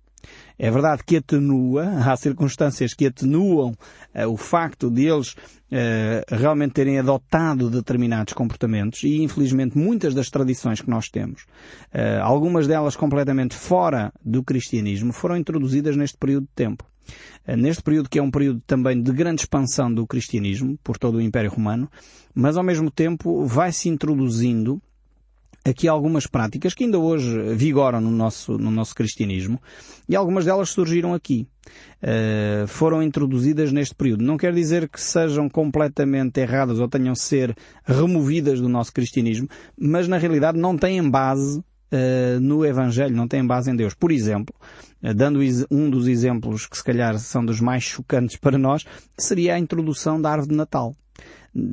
É 0.58 0.70
verdade 0.70 1.04
que 1.04 1.18
atenua, 1.18 1.86
há 2.06 2.16
circunstâncias 2.16 2.94
que 2.94 3.08
atenuam 3.08 3.72
uh, 4.16 4.28
o 4.28 4.38
facto 4.38 4.90
de 4.90 5.08
eles 5.08 5.32
uh, 5.32 6.24
realmente 6.30 6.74
terem 6.74 7.00
adotado 7.00 7.70
determinados 7.70 8.34
comportamentos 8.34 9.04
e 9.04 9.24
infelizmente 9.24 9.78
muitas 9.78 10.14
das 10.14 10.30
tradições 10.30 10.82
que 10.82 10.90
nós 10.90 11.10
temos, 11.10 11.44
uh, 11.94 12.22
algumas 12.22 12.68
delas 12.68 12.96
completamente 12.96 13.56
fora 13.56 14.14
do 14.24 14.44
cristianismo, 14.44 15.12
foram 15.12 15.38
introduzidas 15.38 15.96
neste 15.96 16.18
período 16.18 16.44
de 16.44 16.54
tempo. 16.54 16.91
Neste 17.58 17.82
período 17.82 18.10
que 18.10 18.20
é 18.20 18.22
um 18.22 18.32
período 18.32 18.62
também 18.66 19.02
de 19.02 19.12
grande 19.12 19.42
expansão 19.42 19.94
do 19.94 20.06
cristianismo 20.06 20.78
por 20.84 20.98
todo 20.98 21.16
o 21.16 21.22
Império 21.22 21.50
Romano, 21.50 21.90
mas 22.34 22.56
ao 22.56 22.64
mesmo 22.64 22.92
tempo 22.92 23.46
vai-se 23.46 23.90
introduzindo 23.90 24.82
aqui 25.64 25.88
algumas 25.88 26.26
práticas 26.26 26.74
que 26.74 26.84
ainda 26.84 27.00
hoje 27.00 27.54
vigoram 27.54 28.02
no 28.02 28.10
nosso, 28.10 28.58
no 28.58 28.72
nosso 28.72 28.96
cristianismo 28.96 29.62
e 30.10 30.16
algumas 30.16 30.46
delas 30.46 30.70
surgiram 30.70 31.14
aqui. 31.14 31.48
Uh, 32.02 32.68
foram 32.68 33.04
introduzidas 33.04 33.72
neste 33.72 33.94
período. 33.94 34.24
Não 34.24 34.38
quer 34.38 34.54
dizer 34.54 34.90
que 34.90 35.00
sejam 35.00 35.48
completamente 35.48 36.40
erradas 36.40 36.80
ou 36.80 36.88
tenham 36.88 37.14
de 37.14 37.22
ser 37.22 37.56
removidas 37.86 38.60
do 38.60 38.68
nosso 38.68 38.92
cristianismo, 38.92 39.48
mas 39.78 40.08
na 40.08 40.18
realidade 40.18 40.58
não 40.58 40.76
têm 40.76 41.08
base 41.08 41.64
uh, 41.92 42.40
no 42.40 42.66
Evangelho, 42.66 43.16
não 43.16 43.28
têm 43.28 43.46
base 43.46 43.70
em 43.70 43.76
Deus. 43.76 43.94
Por 43.94 44.12
exemplo, 44.12 44.56
uh, 45.04 45.14
dando 45.14 45.40
um 45.70 45.90
dos 45.90 46.08
exemplos 46.08 46.68
que 46.68 46.78
se 46.78 46.84
calhar 46.84 47.18
são 47.20 47.46
dos 47.46 47.60
mais 47.60 47.84
chocantes 47.84 48.38
para 48.42 48.58
nós, 48.58 48.86
seria 49.18 49.56
a 49.56 49.60
introdução 49.60 50.22
da 50.22 50.32
árvore 50.32 50.50
de 50.50 50.56
Natal 50.56 50.96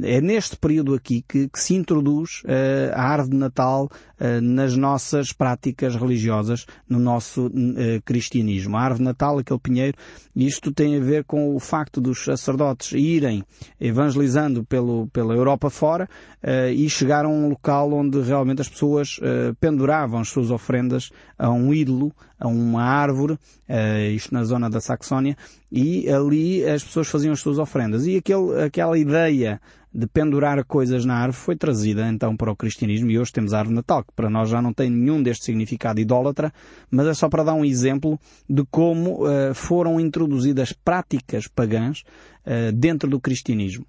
é 0.02 0.20
neste 0.20 0.56
período 0.56 0.94
aqui 0.94 1.24
que, 1.26 1.48
que 1.48 1.60
se 1.60 1.74
introduz 1.74 2.42
uh, 2.44 2.92
a 2.94 3.02
árvore 3.02 3.30
de 3.30 3.36
Natal 3.36 3.84
uh, 3.84 4.40
nas 4.40 4.76
nossas 4.76 5.32
práticas 5.32 5.94
religiosas, 5.94 6.66
no 6.88 6.98
nosso 6.98 7.46
uh, 7.46 7.52
cristianismo. 8.04 8.76
A 8.76 8.80
árvore 8.80 8.98
de 8.98 9.04
Natal, 9.04 9.38
aquele 9.38 9.60
pinheiro, 9.60 9.96
isto 10.34 10.72
tem 10.72 10.96
a 10.96 11.00
ver 11.00 11.24
com 11.24 11.54
o 11.54 11.60
facto 11.60 12.00
dos 12.00 12.24
sacerdotes 12.24 12.92
irem 12.92 13.44
evangelizando 13.80 14.64
pelo, 14.64 15.06
pela 15.08 15.34
Europa 15.34 15.70
fora 15.70 16.08
e 16.72 16.88
chegar 16.88 17.24
a 17.24 17.28
um 17.28 17.48
local 17.48 17.92
onde 17.92 18.20
realmente 18.20 18.60
as 18.60 18.68
pessoas 18.68 19.18
penduravam 19.58 20.20
as 20.20 20.28
suas 20.28 20.52
ofrendas 20.52 21.10
a 21.36 21.50
um 21.50 21.74
ídolo, 21.74 22.12
a 22.38 22.46
uma 22.46 22.84
árvore, 22.84 23.36
isto 24.14 24.32
na 24.32 24.44
zona 24.44 24.70
da 24.70 24.80
Saxónia, 24.80 25.36
e 25.72 26.08
ali 26.08 26.64
as 26.64 26.84
pessoas 26.84 27.08
faziam 27.08 27.32
as 27.32 27.40
suas 27.40 27.58
ofrendas. 27.58 28.06
E 28.06 28.16
aquele, 28.16 28.62
aquela 28.62 28.96
ideia 28.96 29.60
de 29.92 30.06
pendurar 30.06 30.62
coisas 30.64 31.04
na 31.04 31.14
árvore 31.14 31.36
foi 31.36 31.56
trazida 31.56 32.08
então 32.08 32.36
para 32.36 32.52
o 32.52 32.56
cristianismo 32.56 33.10
e 33.10 33.18
hoje 33.18 33.32
temos 33.32 33.52
a 33.52 33.58
árvore 33.58 33.76
natal, 33.76 34.04
que 34.04 34.12
para 34.14 34.30
nós 34.30 34.48
já 34.48 34.60
não 34.60 34.72
tem 34.72 34.90
nenhum 34.90 35.22
deste 35.22 35.44
significado 35.46 36.00
idólatra, 36.00 36.52
mas 36.90 37.06
é 37.06 37.14
só 37.14 37.28
para 37.28 37.44
dar 37.44 37.54
um 37.54 37.64
exemplo 37.64 38.18
de 38.48 38.64
como 38.70 39.24
uh, 39.24 39.54
foram 39.54 39.98
introduzidas 39.98 40.72
práticas 40.72 41.46
pagãs 41.48 42.04
uh, 42.46 42.72
dentro 42.72 43.08
do 43.08 43.20
cristianismo. 43.20 43.86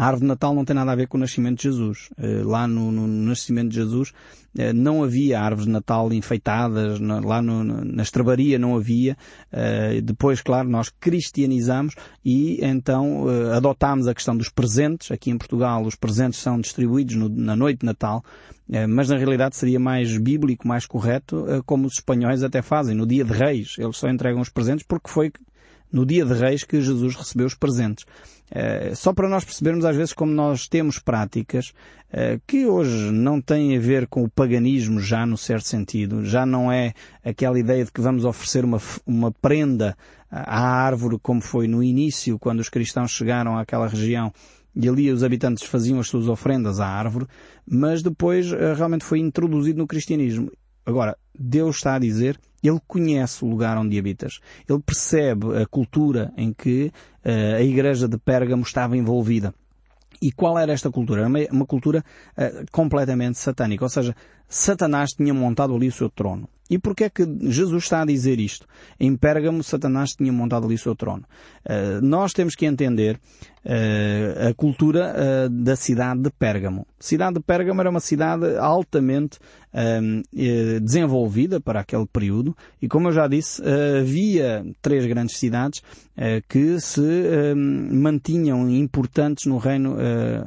A 0.00 0.06
árvore 0.06 0.22
de 0.22 0.28
Natal 0.28 0.54
não 0.54 0.64
tem 0.64 0.74
nada 0.74 0.92
a 0.92 0.94
ver 0.94 1.08
com 1.08 1.18
o 1.18 1.20
nascimento 1.20 1.58
de 1.58 1.64
Jesus. 1.64 2.08
Eh, 2.16 2.42
lá 2.42 2.66
no, 2.66 2.90
no 2.90 3.06
nascimento 3.06 3.68
de 3.68 3.74
Jesus 3.74 4.14
eh, 4.56 4.72
não 4.72 5.04
havia 5.04 5.38
árvores 5.38 5.66
de 5.66 5.72
Natal 5.72 6.10
enfeitadas, 6.10 6.98
lá 6.98 7.42
no, 7.42 7.62
na 7.62 8.02
estrebaria 8.02 8.58
não 8.58 8.74
havia. 8.74 9.14
Eh, 9.52 10.00
depois, 10.00 10.40
claro, 10.40 10.70
nós 10.70 10.88
cristianizamos 10.88 11.96
e 12.24 12.64
então 12.64 13.26
adotámos 13.54 14.08
a 14.08 14.14
questão 14.14 14.34
dos 14.34 14.48
presentes. 14.48 15.10
Aqui 15.10 15.30
em 15.30 15.36
Portugal 15.36 15.84
os 15.84 15.96
presentes 15.96 16.40
são 16.40 16.58
distribuídos 16.58 17.16
no, 17.16 17.28
na 17.28 17.54
noite 17.54 17.80
de 17.80 17.86
Natal, 17.86 18.24
mas 18.88 19.10
na 19.10 19.18
realidade 19.18 19.54
seria 19.54 19.78
mais 19.78 20.16
bíblico, 20.16 20.66
mais 20.66 20.86
correto, 20.86 21.44
como 21.66 21.86
os 21.86 21.94
espanhóis 21.94 22.42
até 22.42 22.62
fazem, 22.62 22.96
no 22.96 23.06
dia 23.06 23.22
de 23.22 23.34
Reis. 23.34 23.74
Eles 23.78 23.98
só 23.98 24.08
entregam 24.08 24.40
os 24.40 24.48
presentes 24.48 24.86
porque 24.88 25.10
foi 25.10 25.30
no 25.92 26.06
dia 26.06 26.24
de 26.24 26.32
Reis 26.32 26.64
que 26.64 26.80
Jesus 26.80 27.16
recebeu 27.16 27.46
os 27.46 27.54
presentes. 27.54 28.06
Uh, 28.50 28.96
só 28.96 29.12
para 29.12 29.28
nós 29.28 29.44
percebermos 29.44 29.84
às 29.84 29.94
vezes 29.94 30.12
como 30.12 30.32
nós 30.32 30.66
temos 30.66 30.98
práticas 30.98 31.72
uh, 32.08 32.40
que 32.48 32.66
hoje 32.66 33.12
não 33.12 33.40
têm 33.40 33.76
a 33.76 33.80
ver 33.80 34.08
com 34.08 34.24
o 34.24 34.28
paganismo 34.28 34.98
já 35.00 35.24
no 35.24 35.38
certo 35.38 35.68
sentido, 35.68 36.24
já 36.24 36.44
não 36.44 36.70
é 36.70 36.92
aquela 37.24 37.60
ideia 37.60 37.84
de 37.84 37.92
que 37.92 38.00
vamos 38.00 38.24
oferecer 38.24 38.64
uma, 38.64 38.80
uma 39.06 39.30
prenda 39.30 39.96
à 40.28 40.60
árvore 40.60 41.16
como 41.22 41.40
foi 41.40 41.68
no 41.68 41.80
início 41.80 42.40
quando 42.40 42.58
os 42.58 42.68
cristãos 42.68 43.12
chegaram 43.12 43.56
àquela 43.56 43.86
região 43.86 44.32
e 44.74 44.88
ali 44.88 45.12
os 45.12 45.22
habitantes 45.22 45.64
faziam 45.64 46.00
as 46.00 46.08
suas 46.08 46.26
ofrendas 46.28 46.80
à 46.80 46.86
árvore, 46.88 47.26
mas 47.64 48.02
depois 48.02 48.50
uh, 48.50 48.74
realmente 48.76 49.04
foi 49.04 49.20
introduzido 49.20 49.78
no 49.78 49.86
cristianismo. 49.86 50.50
Agora, 50.84 51.16
Deus 51.38 51.76
está 51.76 51.94
a 51.94 51.98
dizer, 52.00 52.36
Ele 52.62 52.80
conhece 52.86 53.44
o 53.44 53.48
lugar 53.48 53.76
onde 53.78 53.98
habitas. 53.98 54.40
Ele 54.68 54.80
percebe 54.80 55.62
a 55.62 55.66
cultura 55.66 56.32
em 56.36 56.52
que 56.52 56.92
uh, 57.24 57.56
a 57.56 57.62
igreja 57.62 58.06
de 58.06 58.18
Pérgamo 58.18 58.62
estava 58.62 58.96
envolvida. 58.96 59.54
E 60.20 60.30
qual 60.30 60.58
era 60.58 60.72
esta 60.72 60.90
cultura? 60.90 61.22
Era 61.22 61.28
uma, 61.28 61.38
uma 61.50 61.66
cultura 61.66 62.04
uh, 62.36 62.70
completamente 62.70 63.38
satânica. 63.38 63.84
Ou 63.84 63.88
seja, 63.88 64.14
Satanás 64.48 65.10
tinha 65.10 65.32
montado 65.32 65.74
ali 65.74 65.88
o 65.88 65.92
seu 65.92 66.10
trono. 66.10 66.48
E 66.70 66.78
porquê 66.78 67.04
é 67.04 67.10
que 67.10 67.26
Jesus 67.42 67.82
está 67.82 68.02
a 68.02 68.06
dizer 68.06 68.38
isto? 68.38 68.64
Em 68.98 69.16
Pérgamo, 69.16 69.62
Satanás 69.64 70.12
tinha 70.12 70.32
montado 70.32 70.66
ali 70.66 70.76
o 70.76 70.78
seu 70.78 70.94
trono. 70.94 71.24
Uh, 71.68 72.00
nós 72.00 72.32
temos 72.32 72.54
que 72.54 72.64
entender 72.64 73.16
uh, 73.64 74.48
a 74.48 74.54
cultura 74.54 75.12
uh, 75.12 75.50
da 75.50 75.74
cidade 75.74 76.22
de 76.22 76.30
Pérgamo. 76.30 76.86
A 76.98 77.02
cidade 77.02 77.34
de 77.34 77.40
Pérgamo 77.40 77.80
era 77.80 77.90
uma 77.90 78.00
cidade 78.00 78.56
altamente 78.56 79.38
desenvolvida 80.82 81.60
para 81.60 81.78
aquele 81.78 82.04
período 82.04 82.56
e, 82.82 82.88
como 82.88 83.06
eu 83.06 83.12
já 83.12 83.28
disse, 83.28 83.62
havia 84.00 84.66
três 84.82 85.06
grandes 85.06 85.38
cidades 85.38 85.80
que 86.48 86.80
se 86.80 87.00
mantinham 87.92 88.68
importantes 88.68 89.46
no 89.46 89.58
reino, 89.58 89.96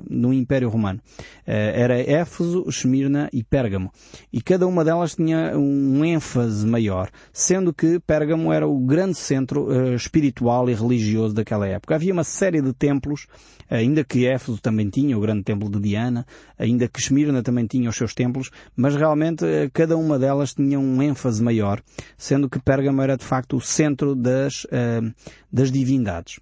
no 0.10 0.34
Império 0.34 0.68
Romano. 0.68 1.00
era 1.46 1.98
Éfeso, 2.02 2.66
Esmirna 2.68 3.30
e 3.32 3.46
Pérgamo. 3.46 3.94
E 4.32 4.42
cada 4.42 4.68
uma 4.68 4.84
delas 4.84 5.16
tinha 5.16 5.58
um 5.58 6.04
ênfase 6.14 6.66
maior, 6.66 7.10
sendo 7.32 7.74
que 7.74 8.00
Pérgamo 8.00 8.52
era 8.54 8.68
o 8.68 8.80
grande 8.80 9.18
centro 9.18 9.68
uh, 9.68 9.96
espiritual 9.96 10.70
e 10.70 10.74
religioso 10.74 11.34
daquela 11.34 11.68
época. 11.68 11.96
Havia 11.96 12.14
uma 12.14 12.24
série 12.24 12.62
de 12.62 12.74
templos, 12.74 13.28
ainda 13.70 14.04
que 14.04 14.26
Éfeso 14.26 14.62
também 14.62 14.90
tinha 14.90 15.18
o 15.18 15.22
grande 15.22 15.44
templo 15.44 15.70
de 15.70 15.80
Diana, 15.80 16.26
ainda 16.58 16.88
que 16.88 17.00
Esmirna 17.00 17.44
também 17.44 17.66
tinha 17.66 17.90
os 17.90 17.96
seus 17.96 18.14
templos, 18.14 18.50
mas 18.76 18.96
realmente 18.96 19.44
uh, 19.44 19.70
cada 19.74 19.98
uma 19.98 20.18
delas 20.18 20.54
tinha 20.54 20.80
um 20.80 21.02
ênfase 21.02 21.44
maior, 21.44 21.82
sendo 22.18 22.50
que 22.50 22.60
Pérgamo 22.60 23.02
era 23.02 23.18
de 23.18 23.26
facto 23.26 23.58
o 23.58 23.62
centro 23.62 24.16
das, 24.16 24.66
uh, 24.66 25.14
das 25.52 25.72
divindades. 25.72 26.40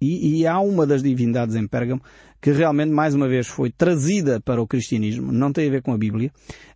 E, 0.00 0.40
e, 0.40 0.46
há 0.46 0.60
uma 0.60 0.86
das 0.86 1.02
divindades 1.02 1.56
em 1.56 1.66
Pérgamo 1.66 2.02
que 2.46 2.52
realmente, 2.52 2.92
mais 2.92 3.12
uma 3.12 3.26
vez, 3.26 3.48
foi 3.48 3.72
trazida 3.72 4.40
para 4.40 4.62
o 4.62 4.68
cristianismo, 4.68 5.32
não 5.32 5.52
tem 5.52 5.66
a 5.66 5.70
ver 5.72 5.82
com 5.82 5.92
a 5.92 5.98
Bíblia, 5.98 6.30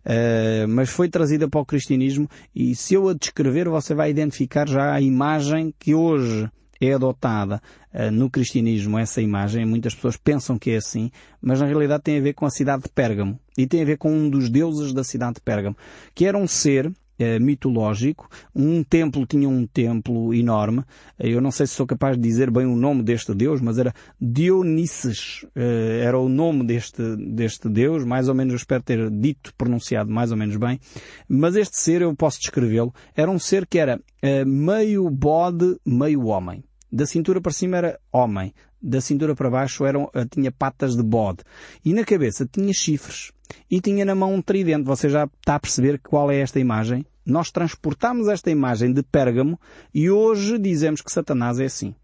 uh, 0.05 0.67
mas 0.67 0.89
foi 0.89 1.07
trazida 1.07 1.47
para 1.47 1.61
o 1.61 1.65
cristianismo 1.65 2.29
e 2.53 2.75
se 2.75 2.95
eu 2.95 3.07
a 3.07 3.13
descrever 3.13 3.69
você 3.69 3.95
vai 3.95 4.09
identificar 4.09 4.67
já 4.67 4.93
a 4.93 4.99
imagem 4.99 5.73
que 5.79 5.95
hoje 5.95 6.49
é 6.81 6.91
adotada 6.91 7.61
uh, 7.93 8.11
no 8.11 8.29
cristianismo, 8.29 8.99
essa 8.99 9.21
imagem, 9.21 9.65
muitas 9.65 9.95
pessoas 9.95 10.17
pensam 10.17 10.59
que 10.59 10.71
é 10.71 10.75
assim, 10.75 11.09
mas 11.41 11.61
na 11.61 11.67
realidade 11.67 12.03
tem 12.03 12.17
a 12.17 12.21
ver 12.21 12.33
com 12.33 12.45
a 12.45 12.49
cidade 12.49 12.83
de 12.83 12.89
Pérgamo 12.89 13.39
e 13.57 13.65
tem 13.65 13.81
a 13.81 13.85
ver 13.85 13.97
com 13.97 14.11
um 14.11 14.29
dos 14.29 14.49
deuses 14.49 14.91
da 14.91 15.05
cidade 15.05 15.35
de 15.35 15.41
Pérgamo, 15.41 15.77
que 16.13 16.25
era 16.25 16.37
um 16.37 16.49
ser 16.49 16.91
eh, 17.21 17.39
mitológico. 17.39 18.27
Um 18.55 18.83
templo 18.83 19.25
tinha 19.25 19.47
um 19.47 19.65
templo 19.67 20.33
enorme. 20.33 20.83
Eu 21.19 21.39
não 21.39 21.51
sei 21.51 21.67
se 21.67 21.73
sou 21.73 21.85
capaz 21.85 22.17
de 22.17 22.23
dizer 22.23 22.49
bem 22.49 22.65
o 22.65 22.75
nome 22.75 23.03
deste 23.03 23.33
deus, 23.33 23.61
mas 23.61 23.77
era 23.77 23.93
Dionises. 24.19 25.45
Eh, 25.55 26.01
era 26.03 26.17
o 26.17 26.27
nome 26.27 26.65
deste, 26.65 27.15
deste 27.17 27.69
deus. 27.69 28.03
Mais 28.03 28.27
ou 28.27 28.35
menos 28.35 28.53
eu 28.53 28.57
espero 28.57 28.83
ter 28.83 29.09
dito, 29.09 29.53
pronunciado 29.55 30.11
mais 30.11 30.31
ou 30.31 30.37
menos 30.37 30.57
bem. 30.57 30.79
Mas 31.27 31.55
este 31.55 31.77
ser, 31.77 32.01
eu 32.01 32.15
posso 32.15 32.39
descrevê-lo, 32.39 32.93
era 33.15 33.29
um 33.29 33.39
ser 33.39 33.67
que 33.67 33.77
era 33.77 34.01
eh, 34.21 34.43
meio 34.43 35.09
bode, 35.09 35.77
meio 35.85 36.25
homem. 36.25 36.63
Da 36.91 37.05
cintura 37.05 37.39
para 37.39 37.51
cima 37.51 37.77
era 37.77 37.99
homem. 38.11 38.53
Da 38.81 38.99
cintura 38.99 39.35
para 39.35 39.49
baixo 39.49 39.85
eram, 39.85 40.09
tinha 40.31 40.51
patas 40.51 40.95
de 40.95 41.03
bode. 41.03 41.43
E 41.85 41.93
na 41.93 42.03
cabeça 42.03 42.49
tinha 42.51 42.73
chifres. 42.73 43.31
e 43.69 43.79
tinha 43.79 44.03
na 44.05 44.15
mão 44.15 44.33
um 44.33 44.41
tridente. 44.41 44.85
Você 44.85 45.07
já 45.09 45.25
está 45.25 45.55
a 45.55 45.59
perceber 45.59 45.99
qual 45.99 46.31
é 46.31 46.39
esta 46.39 46.59
imagem? 46.59 47.05
Nós 47.25 47.51
transportamos 47.51 48.27
esta 48.27 48.49
imagem 48.49 48.93
de 48.93 49.03
Pérgamo 49.03 49.59
e 49.93 50.09
hoje 50.09 50.57
dizemos 50.57 51.01
que 51.01 51.11
Satanás 51.11 51.59
é 51.59 51.65
assim. 51.65 51.95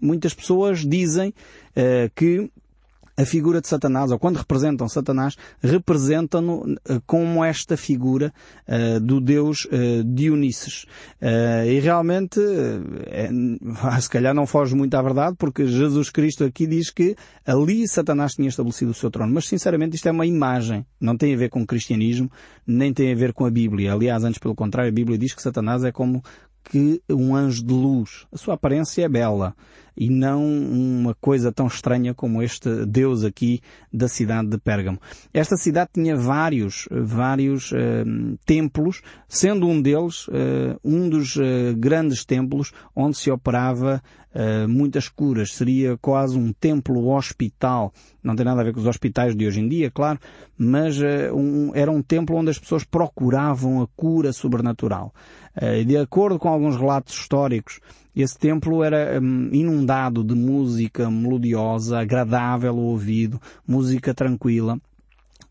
Muitas 0.00 0.34
pessoas 0.34 0.80
dizem 0.80 1.30
uh, 1.30 2.10
que 2.14 2.50
a 3.16 3.24
figura 3.24 3.60
de 3.60 3.68
Satanás, 3.68 4.10
ou 4.10 4.18
quando 4.18 4.36
representam 4.36 4.88
Satanás, 4.88 5.36
representam-no 5.62 6.74
eh, 6.88 7.00
como 7.06 7.44
esta 7.44 7.76
figura 7.76 8.32
uh, 8.68 9.00
do 9.00 9.20
Deus 9.20 9.66
uh. 9.66 10.04
Uh, 10.04 11.66
e 11.66 11.80
realmente, 11.80 12.40
é, 13.06 13.30
se 14.00 14.10
calhar 14.10 14.34
não 14.34 14.46
foge 14.46 14.74
muito 14.74 14.94
à 14.94 15.02
verdade, 15.02 15.36
porque 15.38 15.66
Jesus 15.66 16.10
Cristo 16.10 16.44
aqui 16.44 16.66
diz 16.66 16.90
que 16.90 17.14
ali 17.46 17.86
Satanás 17.86 18.34
tinha 18.34 18.48
estabelecido 18.48 18.90
o 18.90 18.94
seu 18.94 19.10
trono. 19.10 19.32
Mas 19.32 19.46
sinceramente 19.46 19.96
isto 19.96 20.08
é 20.08 20.12
uma 20.12 20.26
imagem. 20.26 20.84
Não 21.00 21.16
tem 21.16 21.34
a 21.34 21.36
ver 21.36 21.50
com 21.50 21.62
o 21.62 21.66
cristianismo, 21.66 22.30
nem 22.66 22.92
tem 22.92 23.12
a 23.12 23.16
ver 23.16 23.32
com 23.32 23.44
a 23.44 23.50
Bíblia. 23.50 23.92
Aliás, 23.92 24.24
antes 24.24 24.38
pelo 24.38 24.54
contrário, 24.54 24.90
a 24.90 24.94
Bíblia 24.94 25.18
diz 25.18 25.34
que 25.34 25.42
Satanás 25.42 25.84
é 25.84 25.92
como 25.92 26.22
que 26.64 27.02
um 27.10 27.36
anjo 27.36 27.62
de 27.62 27.74
luz. 27.74 28.26
A 28.32 28.36
sua 28.36 28.54
aparência 28.54 29.04
é 29.04 29.08
bela 29.08 29.54
e 29.96 30.10
não 30.10 30.44
uma 30.44 31.14
coisa 31.14 31.52
tão 31.52 31.66
estranha 31.66 32.14
como 32.14 32.42
este 32.42 32.84
Deus 32.86 33.24
aqui 33.24 33.60
da 33.92 34.08
cidade 34.08 34.48
de 34.48 34.58
Pérgamo. 34.58 35.00
Esta 35.32 35.56
cidade 35.56 35.90
tinha 35.94 36.16
vários, 36.16 36.88
vários 36.90 37.70
uh, 37.72 38.36
templos, 38.44 39.00
sendo 39.28 39.68
um 39.68 39.80
deles 39.80 40.26
uh, 40.28 40.78
um 40.84 41.08
dos 41.08 41.36
uh, 41.36 41.42
grandes 41.76 42.24
templos 42.24 42.72
onde 42.94 43.16
se 43.16 43.30
operava 43.30 44.02
muitas 44.68 45.08
curas. 45.08 45.54
Seria 45.54 45.96
quase 45.96 46.36
um 46.36 46.52
templo 46.52 47.14
hospital. 47.14 47.92
Não 48.20 48.34
tem 48.34 48.44
nada 48.44 48.62
a 48.62 48.64
ver 48.64 48.74
com 48.74 48.80
os 48.80 48.86
hospitais 48.88 49.36
de 49.36 49.46
hoje 49.46 49.60
em 49.60 49.68
dia, 49.68 49.92
claro, 49.92 50.18
mas 50.58 51.00
um, 51.32 51.70
era 51.72 51.88
um 51.88 52.02
templo 52.02 52.36
onde 52.36 52.50
as 52.50 52.58
pessoas 52.58 52.82
procuravam 52.82 53.80
a 53.80 53.86
cura 53.94 54.32
sobrenatural. 54.32 55.14
de 55.86 55.96
acordo 55.96 56.36
com 56.36 56.48
alguns 56.48 56.76
relatos 56.76 57.14
históricos, 57.14 57.78
esse 58.22 58.38
templo 58.38 58.82
era 58.82 59.20
hum, 59.20 59.48
inundado 59.52 60.22
de 60.22 60.34
música 60.34 61.10
melodiosa, 61.10 62.00
agradável 62.00 62.70
ao 62.70 62.78
ouvido, 62.78 63.40
música 63.66 64.14
tranquila 64.14 64.78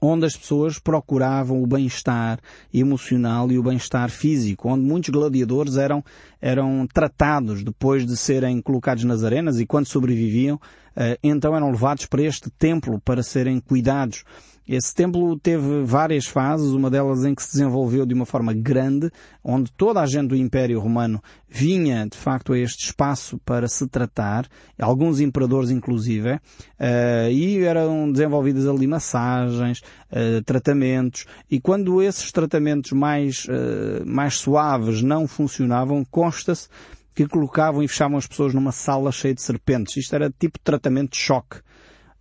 onde 0.04 0.26
as 0.26 0.36
pessoas 0.36 0.78
procuravam 0.78 1.64
o 1.64 1.68
bem-estar 1.68 2.40
emocional 2.74 3.50
e 3.50 3.58
o 3.58 3.64
bem-estar 3.64 4.10
físico, 4.10 4.68
onde 4.68 4.86
muitos 4.86 5.10
gladiadores 5.10 5.78
eram, 5.78 6.04
eram 6.42 6.86
tratados 6.94 7.64
depois 7.64 8.06
de 8.06 8.18
serem 8.18 8.62
colocados 8.62 9.06
nas 9.06 9.24
arenas 9.24 9.60
e 9.62 9.66
quando 9.66 9.88
sobreviviam, 9.88 10.60
eh, 10.96 11.18
então 11.24 11.56
eram 11.56 11.72
levados 11.72 12.06
para 12.06 12.22
este 12.22 12.50
templo 12.50 13.00
para 13.00 13.24
serem 13.24 13.62
cuidados. 13.62 14.26
Esse 14.68 14.96
templo 14.96 15.38
teve 15.38 15.84
várias 15.84 16.26
fases, 16.26 16.72
uma 16.72 16.90
delas 16.90 17.26
em 17.26 17.36
que 17.36 17.44
se 17.44 17.52
desenvolveu 17.52 18.06
de 18.06 18.14
uma 18.14 18.26
forma 18.26 18.54
grande, 18.54 19.12
onde 19.44 19.70
toda 19.74 20.00
a 20.00 20.06
gente 20.06 20.30
do 20.30 20.36
Império 20.38 20.80
Romano 20.80 21.22
vinha, 21.50 22.08
de 22.08 22.18
facto, 22.18 22.54
a 22.54 22.58
este 22.58 22.86
espaço 22.86 23.38
para 23.40 23.68
se 23.68 23.86
tratar, 23.88 24.48
alguns 24.80 25.20
imperadores 25.20 25.70
inclusive, 25.70 26.36
uh, 26.36 27.30
e 27.30 27.62
eram 27.64 28.10
desenvolvidas 28.10 28.66
ali 28.66 28.88
massagens, 28.88 29.82
uh, 30.12 30.42
tratamentos, 30.46 31.26
e 31.52 31.60
quando 31.60 32.02
esses 32.02 32.32
tratamentos 32.32 32.94
mais, 32.94 33.46
uh, 33.46 34.06
mais 34.06 34.36
suaves 34.36 35.02
não 35.02 35.28
funcionavam, 35.28 36.06
consta-se 36.10 36.70
que 37.14 37.28
colocavam 37.28 37.84
e 37.84 37.88
fechavam 37.88 38.18
as 38.18 38.26
pessoas 38.26 38.54
numa 38.54 38.72
sala 38.72 39.12
cheia 39.12 39.36
de 39.36 39.42
serpentes. 39.42 39.98
Isto 39.98 40.16
era 40.16 40.32
tipo 40.32 40.58
tratamento 40.60 41.12
de 41.12 41.20
choque 41.20 41.60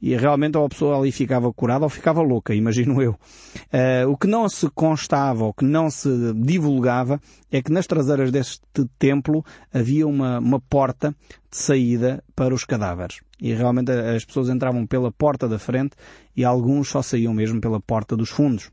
e 0.02 0.16
realmente 0.16 0.58
ou 0.58 0.66
a 0.66 0.68
pessoa 0.68 0.98
ali 0.98 1.12
ficava 1.12 1.52
curada 1.52 1.84
ou 1.84 1.88
ficava 1.88 2.20
louca, 2.20 2.52
imagino 2.56 3.00
eu. 3.00 3.12
Uh, 3.12 4.10
o 4.10 4.16
que 4.16 4.26
não 4.26 4.48
se 4.48 4.68
constava, 4.70 5.44
o 5.44 5.54
que 5.54 5.64
não 5.64 5.88
se 5.88 6.10
divulgava, 6.34 7.20
é 7.50 7.62
que 7.62 7.70
nas 7.70 7.86
traseiras 7.86 8.32
deste 8.32 8.60
templo 8.98 9.44
havia 9.72 10.06
uma, 10.06 10.40
uma 10.40 10.60
porta 10.60 11.14
de 11.48 11.56
saída 11.56 12.22
para 12.34 12.52
os 12.52 12.64
cadáveres. 12.64 13.20
E 13.40 13.54
realmente 13.54 13.92
as 13.92 14.24
pessoas 14.24 14.48
entravam 14.48 14.84
pela 14.86 15.12
porta 15.12 15.48
da 15.48 15.58
frente 15.58 15.94
e 16.36 16.44
alguns 16.44 16.88
só 16.88 17.00
saíam 17.00 17.32
mesmo 17.32 17.60
pela 17.60 17.80
porta 17.80 18.16
dos 18.16 18.30
fundos 18.30 18.70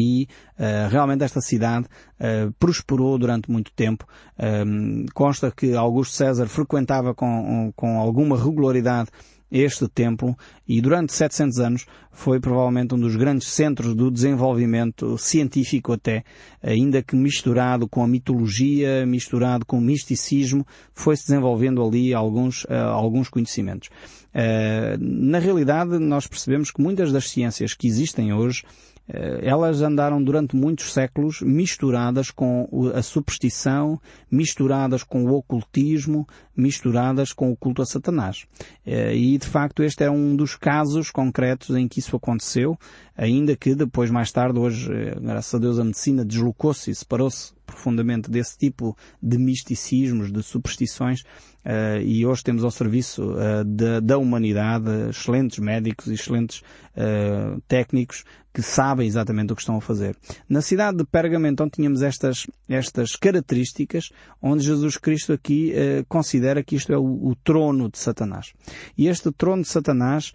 e 0.00 0.26
uh, 0.58 0.88
realmente 0.88 1.24
esta 1.24 1.40
cidade 1.40 1.86
uh, 2.18 2.52
prosperou 2.58 3.18
durante 3.18 3.50
muito 3.50 3.72
tempo. 3.72 4.06
Um, 4.38 5.04
consta 5.12 5.50
que 5.50 5.74
Augusto 5.74 6.14
César 6.14 6.46
frequentava 6.46 7.14
com, 7.14 7.72
com 7.76 8.00
alguma 8.00 8.42
regularidade 8.42 9.10
este 9.50 9.88
templo 9.88 10.36
e 10.66 10.80
durante 10.80 11.12
700 11.12 11.58
anos 11.58 11.86
foi 12.12 12.38
provavelmente 12.38 12.94
um 12.94 12.98
dos 12.98 13.16
grandes 13.16 13.48
centros 13.48 13.94
do 13.94 14.10
desenvolvimento 14.10 15.18
científico 15.18 15.92
até, 15.92 16.24
ainda 16.62 17.02
que 17.02 17.16
misturado 17.16 17.88
com 17.88 18.02
a 18.02 18.08
mitologia, 18.08 19.04
misturado 19.06 19.66
com 19.66 19.78
o 19.78 19.80
misticismo, 19.80 20.66
foi-se 20.92 21.26
desenvolvendo 21.26 21.82
ali 21.82 22.14
alguns, 22.14 22.64
uh, 22.64 22.72
alguns 22.92 23.28
conhecimentos. 23.28 23.88
Uh, 24.34 24.96
na 25.00 25.38
realidade, 25.38 25.98
nós 25.98 26.26
percebemos 26.26 26.70
que 26.70 26.80
muitas 26.80 27.12
das 27.12 27.28
ciências 27.28 27.74
que 27.74 27.86
existem 27.86 28.32
hoje 28.32 28.62
elas 29.08 29.82
andaram 29.82 30.22
durante 30.22 30.54
muitos 30.54 30.92
séculos 30.92 31.40
misturadas 31.40 32.30
com 32.30 32.68
a 32.94 33.02
superstição, 33.02 34.00
misturadas 34.30 35.02
com 35.02 35.24
o 35.24 35.34
ocultismo, 35.34 36.26
misturadas 36.56 37.32
com 37.32 37.50
o 37.50 37.56
culto 37.56 37.82
a 37.82 37.86
Satanás. 37.86 38.46
Eh, 38.86 39.16
e 39.16 39.38
de 39.38 39.46
facto 39.46 39.82
este 39.82 40.04
é 40.04 40.10
um 40.10 40.36
dos 40.36 40.54
casos 40.54 41.10
concretos 41.10 41.74
em 41.74 41.88
que 41.88 41.98
isso 41.98 42.14
aconteceu, 42.14 42.78
ainda 43.16 43.56
que 43.56 43.74
depois 43.74 44.10
mais 44.10 44.30
tarde, 44.30 44.58
hoje, 44.58 44.92
eh, 44.92 45.16
graças 45.20 45.54
a 45.54 45.58
Deus, 45.58 45.78
a 45.78 45.84
medicina 45.84 46.24
deslocou-se 46.24 46.90
e 46.90 46.94
separou-se 46.94 47.52
profundamente 47.70 48.30
desse 48.30 48.58
tipo 48.58 48.96
de 49.22 49.38
misticismos, 49.38 50.32
de 50.32 50.42
superstições, 50.42 51.20
uh, 51.20 52.00
e 52.02 52.26
hoje 52.26 52.42
temos 52.42 52.64
ao 52.64 52.70
serviço 52.70 53.32
uh, 53.32 54.00
da 54.02 54.18
humanidade 54.18 54.90
excelentes 55.08 55.58
médicos 55.58 56.08
e 56.08 56.14
excelentes 56.14 56.60
uh, 56.60 57.60
técnicos 57.68 58.24
que 58.52 58.62
sabem 58.62 59.06
exatamente 59.06 59.52
o 59.52 59.56
que 59.56 59.62
estão 59.62 59.76
a 59.76 59.80
fazer. 59.80 60.16
Na 60.48 60.60
cidade 60.60 60.98
de 60.98 61.04
Pérgamo, 61.04 61.46
então, 61.46 61.70
tínhamos 61.70 62.02
estas, 62.02 62.48
estas 62.68 63.14
características 63.14 64.10
onde 64.42 64.64
Jesus 64.64 64.96
Cristo 64.96 65.32
aqui 65.32 65.72
considera 66.08 66.60
que 66.60 66.74
isto 66.74 66.92
é 66.92 66.98
o, 66.98 67.28
o, 67.28 67.36
trono 67.44 67.88
de 67.88 67.96
Satanás. 67.96 68.52
E 68.98 69.06
este 69.06 69.30
trono 69.30 69.62
de 69.62 69.68
Satanás 69.68 70.32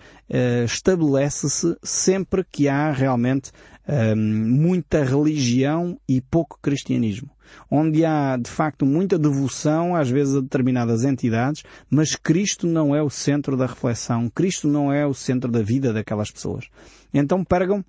estabelece-se 0.63 1.75
sempre 1.83 2.45
que 2.49 2.69
há 2.69 2.89
realmente 2.89 3.51
muita 4.15 5.03
religião 5.03 5.99
e 6.07 6.21
pouco 6.21 6.57
cristianismo. 6.61 7.29
Onde 7.69 8.03
há, 8.03 8.37
de 8.37 8.49
facto, 8.49 8.85
muita 8.85 9.19
devoção, 9.19 9.95
às 9.95 10.09
vezes, 10.09 10.35
a 10.35 10.41
determinadas 10.41 11.03
entidades, 11.03 11.63
mas 11.89 12.15
Cristo 12.15 12.65
não 12.65 12.95
é 12.95 13.01
o 13.01 13.09
centro 13.09 13.55
da 13.55 13.67
reflexão, 13.67 14.29
Cristo 14.29 14.67
não 14.67 14.91
é 14.91 15.05
o 15.05 15.13
centro 15.13 15.51
da 15.51 15.61
vida 15.61 15.93
daquelas 15.93 16.31
pessoas. 16.31 16.67
Então 17.13 17.43
pregam 17.43 17.83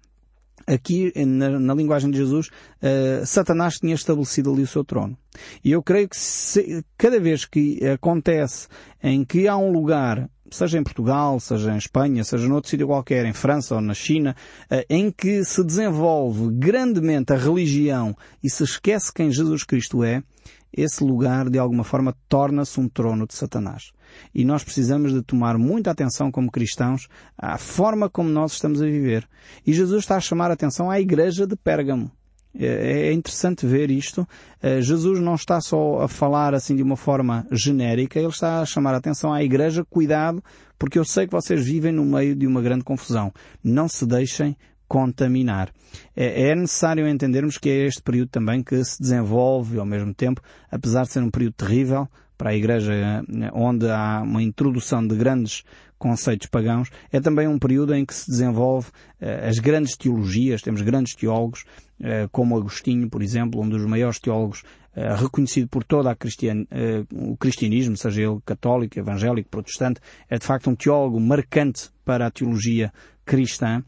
aqui 0.67 1.13
na, 1.25 1.59
na, 1.61 1.75
linguagem 1.75 2.11
de 2.11 2.19
Jesus, 2.19 2.49
uh, 2.49 3.25
Satanás 3.25 3.75
tinha 3.75 3.95
estabelecido 3.95 4.53
ali 4.53 4.63
o 4.63 4.67
seu 4.67 4.85
trono. 4.85 5.17
E 5.63 5.71
eu 5.71 5.83
creio 5.83 6.09
que 6.09 6.17
se, 6.17 6.85
cada 6.99 7.21
vez 7.21 7.45
que 7.45 7.85
acontece 7.87 8.67
em 9.03 9.25
que 9.25 9.47
há 9.47 9.57
um 9.57 9.71
lugar 9.71 10.29
seja 10.51 10.79
em 10.79 10.83
Portugal, 10.83 11.39
seja 11.41 11.73
em 11.73 11.77
Espanha, 11.77 12.25
seja 12.25 12.49
noutro 12.49 12.71
sítio 12.71 12.87
qualquer, 12.87 13.25
em 13.27 13.33
França 13.33 13.75
ou 13.75 13.81
na 13.81 13.95
China, 13.95 14.35
eh, 14.71 14.87
em 14.89 15.11
que 15.11 15.45
se 15.45 15.65
desenvolve 15.65 16.51
grandemente 16.53 17.33
a 17.33 17.37
religião 17.37 18.17
e 18.43 18.51
se 18.51 18.65
esquece 18.65 19.13
quem 19.13 19.31
Jesus 19.31 19.65
Cristo 19.65 20.05
é, 20.05 20.23
esse 20.73 21.03
lugar 21.03 21.49
de 21.49 21.59
alguma 21.59 21.85
forma 21.85 22.15
torna-se 22.29 22.79
um 22.79 22.89
trono 22.89 23.27
de 23.27 23.35
Satanás. 23.35 23.93
E 24.35 24.45
nós 24.45 24.63
precisamos 24.63 25.13
de 25.13 25.23
tomar 25.23 25.57
muita 25.57 25.91
atenção 25.91 26.31
como 26.31 26.51
cristãos 26.51 27.09
à 27.37 27.57
forma 27.57 28.11
como 28.11 28.29
nós 28.29 28.53
estamos 28.53 28.83
a 28.83 28.87
viver. 28.87 29.27
E 29.67 29.73
Jesus 29.73 30.01
está 30.01 30.17
a 30.17 30.21
chamar 30.21 30.51
a 30.51 30.55
atenção 30.55 30.91
à 30.91 31.01
igreja 31.01 31.47
de 31.47 31.57
Pérgamo. 31.57 32.11
É, 32.59 33.09
é 33.09 33.13
interessante 33.13 33.67
ver 33.67 33.91
isto. 33.91 34.27
Eh, 34.63 34.81
Jesus 34.81 35.21
não 35.21 35.35
está 35.35 35.61
só 35.61 36.01
a 36.01 36.09
falar 36.09 36.55
assim 36.55 36.75
de 36.75 36.83
uma 36.83 36.97
forma 36.97 37.47
genérica, 37.51 38.19
ele 38.19 38.29
está 38.29 38.61
a 38.61 38.67
chamar 38.67 38.95
a 38.95 38.99
atenção 38.99 39.33
à 39.33 39.43
igreja, 39.43 39.85
cuidado, 39.85 40.43
porque 40.79 40.99
eu 40.99 41.05
sei 41.05 41.27
que 41.27 41.33
vocês 41.33 41.65
vivem 41.65 41.93
no 41.93 42.05
meio 42.05 42.35
de 42.35 42.47
uma 42.47 42.63
grande 42.63 42.85
confusão. 42.85 43.33
Não 43.63 43.89
se 43.89 44.07
deixem 44.07 44.57
contaminar. 44.89 45.71
É, 46.15 46.51
é 46.51 46.55
necessário 46.55 47.09
entendermos 47.09 47.59
que 47.59 47.69
é 47.69 47.87
este 47.87 48.03
período 48.03 48.29
também 48.29 48.63
que 48.63 48.83
se 48.85 49.01
desenvolve 49.01 49.79
ao 49.79 49.87
mesmo 49.87 50.15
tempo, 50.15 50.41
apesar 50.71 51.03
de 51.03 51.13
ser 51.13 51.23
um 51.23 51.31
período 51.31 51.55
terrível 51.55 52.09
para 52.37 52.51
a 52.51 52.55
Igreja, 52.55 52.93
eh, 52.93 53.51
onde 53.53 53.89
há 53.89 54.23
uma 54.23 54.43
introdução 54.43 55.07
de 55.07 55.17
grandes 55.17 55.65
conceitos 55.99 56.47
pagãos, 56.49 56.91
é 57.11 57.21
também 57.21 57.49
um 57.49 57.59
período 57.59 57.95
em 57.95 58.05
que 58.05 58.15
se 58.15 58.31
desenvolve 58.31 58.89
uh, 58.89 59.49
as 59.49 59.59
grandes 59.59 59.97
teologias, 59.97 60.61
temos 60.61 60.83
grandes 60.83 61.15
teólogos, 61.15 61.65
uh, 62.01 62.29
como 62.31 62.57
Agostinho, 62.57 63.09
por 63.09 63.23
exemplo, 63.23 63.63
um 63.63 63.69
dos 63.69 63.85
maiores 63.87 64.19
teólogos 64.19 64.63
reconhecido 65.19 65.69
por 65.69 65.85
todo 65.85 66.09
cristian, 66.17 66.65
o 67.13 67.37
cristianismo, 67.37 67.99
seja 67.99 68.23
ele 68.23 68.41
católico, 68.47 68.99
evangélico, 68.99 69.51
protestante, 69.51 70.01
é 70.27 70.39
de 70.39 70.47
facto 70.47 70.71
um 70.71 70.75
teólogo 70.75 71.21
marcante 71.21 71.91
para 72.03 72.27
a 72.27 72.31
teologia 72.31 72.91
cristã. 73.23 73.85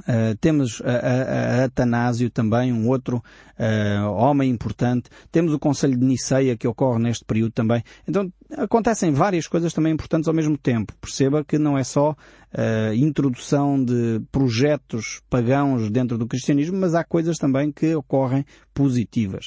Uh, 0.00 0.34
temos 0.40 0.80
a, 0.84 0.90
a, 0.90 1.60
a, 1.60 1.64
Atanásio 1.64 2.30
também, 2.30 2.72
um 2.72 2.88
outro 2.88 3.22
uh, 3.58 4.10
homem 4.12 4.50
importante. 4.50 5.10
Temos 5.30 5.52
o 5.52 5.58
Conselho 5.58 5.96
de 5.96 6.04
Niceia 6.04 6.56
que 6.56 6.66
ocorre 6.66 6.98
neste 6.98 7.24
período 7.24 7.52
também. 7.52 7.82
Então 8.08 8.32
acontecem 8.56 9.12
várias 9.12 9.46
coisas 9.46 9.72
também 9.72 9.92
importantes 9.92 10.28
ao 10.28 10.34
mesmo 10.34 10.56
tempo. 10.56 10.92
Perceba 11.00 11.44
que 11.44 11.58
não 11.58 11.76
é 11.78 11.84
só 11.84 12.10
uh, 12.12 12.94
introdução 12.94 13.82
de 13.82 14.20
projetos 14.30 15.20
pagãos 15.28 15.90
dentro 15.90 16.18
do 16.18 16.26
cristianismo, 16.26 16.78
mas 16.78 16.94
há 16.94 17.04
coisas 17.04 17.38
também 17.38 17.72
que 17.72 17.94
ocorrem 17.94 18.44
positivas. 18.74 19.46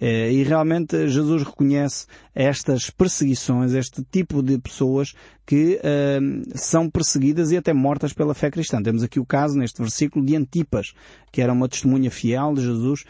Uh, 0.00 0.30
e 0.30 0.42
realmente 0.42 1.08
Jesus 1.08 1.42
reconhece 1.42 2.06
estas 2.34 2.90
perseguições, 2.90 3.72
este 3.72 4.04
tipo 4.10 4.42
de 4.42 4.58
pessoas 4.58 5.12
que 5.46 5.78
uh, 5.78 6.58
são 6.58 6.88
perseguidas 6.88 7.50
e 7.50 7.56
até 7.56 7.72
mortas 7.72 8.12
pela 8.12 8.34
fé 8.34 8.50
cristã. 8.50 8.82
Temos 8.82 9.02
aqui 9.02 9.20
o 9.20 9.26
caso 9.26 9.58
neste 9.58 9.80
versículo 9.80 10.24
de 10.24 10.36
Antipas, 10.36 10.92
que 11.30 11.42
era 11.42 11.52
uma 11.52 11.68
testemunha 11.68 12.10
fiel 12.10 12.54
de 12.54 12.62
Jesus. 12.62 13.04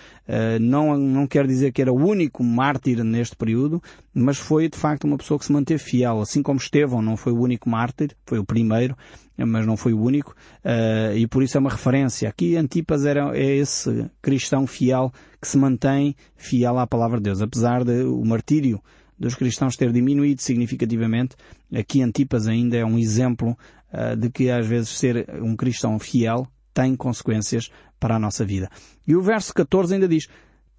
não, 0.58 0.96
não 0.96 1.26
quer 1.26 1.46
dizer 1.46 1.72
que 1.72 1.82
era 1.82 1.92
o 1.92 1.96
único 1.96 2.42
mártir 2.42 3.04
neste 3.04 3.36
período, 3.36 3.82
mas 4.14 4.38
foi 4.38 4.68
de 4.68 4.78
facto 4.78 5.04
uma 5.04 5.16
pessoa 5.16 5.38
que 5.38 5.44
se 5.44 5.52
manteve 5.52 5.82
fiel, 5.82 6.20
assim 6.20 6.42
como 6.42 6.58
Estevão 6.58 7.02
não 7.02 7.16
foi 7.16 7.32
o 7.32 7.40
único 7.40 7.68
mártir, 7.68 8.16
foi 8.24 8.38
o 8.38 8.44
primeiro, 8.44 8.96
mas 9.36 9.66
não 9.66 9.76
foi 9.76 9.92
o 9.92 10.00
único, 10.00 10.34
uh, 10.64 11.16
e 11.16 11.26
por 11.26 11.42
isso 11.42 11.56
é 11.56 11.60
uma 11.60 11.70
referência. 11.70 12.28
Aqui 12.28 12.56
Antipas 12.56 13.04
era, 13.04 13.36
é 13.36 13.56
esse 13.56 14.08
cristão 14.22 14.66
fiel 14.66 15.12
que 15.40 15.48
se 15.48 15.58
mantém 15.58 16.14
fiel 16.36 16.78
à 16.78 16.86
palavra 16.86 17.18
de 17.18 17.24
Deus, 17.24 17.42
apesar 17.42 17.84
de 17.84 18.04
o 18.04 18.24
martírio 18.24 18.80
dos 19.18 19.34
cristãos 19.34 19.76
ter 19.76 19.92
diminuído 19.92 20.40
significativamente, 20.40 21.36
aqui 21.74 22.02
Antipas 22.02 22.46
ainda 22.46 22.76
é 22.76 22.84
um 22.84 22.98
exemplo 22.98 23.58
uh, 23.92 24.16
de 24.16 24.30
que 24.30 24.50
às 24.50 24.66
vezes 24.66 24.90
ser 24.90 25.28
um 25.42 25.56
cristão 25.56 25.98
fiel 25.98 26.46
tem 26.72 26.94
consequências 26.96 27.70
para 27.98 28.16
a 28.16 28.18
nossa 28.18 28.44
vida. 28.44 28.68
E 29.06 29.16
o 29.16 29.22
verso 29.22 29.54
14 29.54 29.94
ainda 29.94 30.08
diz, 30.08 30.28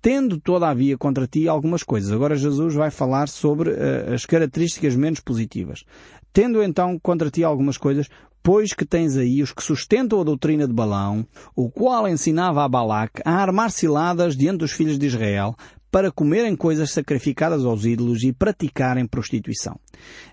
tendo 0.02 0.40
todavia 0.40 0.98
contra 0.98 1.28
ti 1.28 1.48
algumas 1.48 1.84
coisas. 1.84 2.12
Agora 2.12 2.36
Jesus 2.36 2.74
vai 2.74 2.92
falar 2.92 3.28
sobre 3.28 3.72
uh, 3.72 4.14
as 4.14 4.26
características 4.26 4.96
menos 4.96 5.20
positivas. 5.20 5.84
Tendo 6.32 6.62
então 6.62 7.00
contra 7.00 7.32
ti 7.32 7.44
algumas 7.44 7.78
coisas, 7.78 8.10
pois 8.44 8.74
que 8.74 8.86
tens 8.86 9.18
aí 9.18 9.42
os 9.42 9.52
que 9.52 9.64
sustentam 9.64 10.22
a 10.22 10.24
doutrina 10.24 10.68
de 10.68 10.74
Balão, 10.74 11.26
o 11.56 11.70
qual 11.70 12.08
ensinava 12.08 12.64
a 12.64 12.70
Balac 12.70 13.22
a 13.26 13.34
armar 13.34 13.72
ciladas 13.72 14.38
diante 14.38 14.60
dos 14.60 14.72
filhos 14.72 15.00
de 15.00 15.08
Israel, 15.08 15.56
para 15.96 16.12
comerem 16.12 16.58
coisas 16.58 16.92
sacrificadas 16.92 17.64
aos 17.64 17.86
ídolos 17.86 18.22
e 18.24 18.34
praticarem 18.34 19.08
prostituição. 19.08 19.80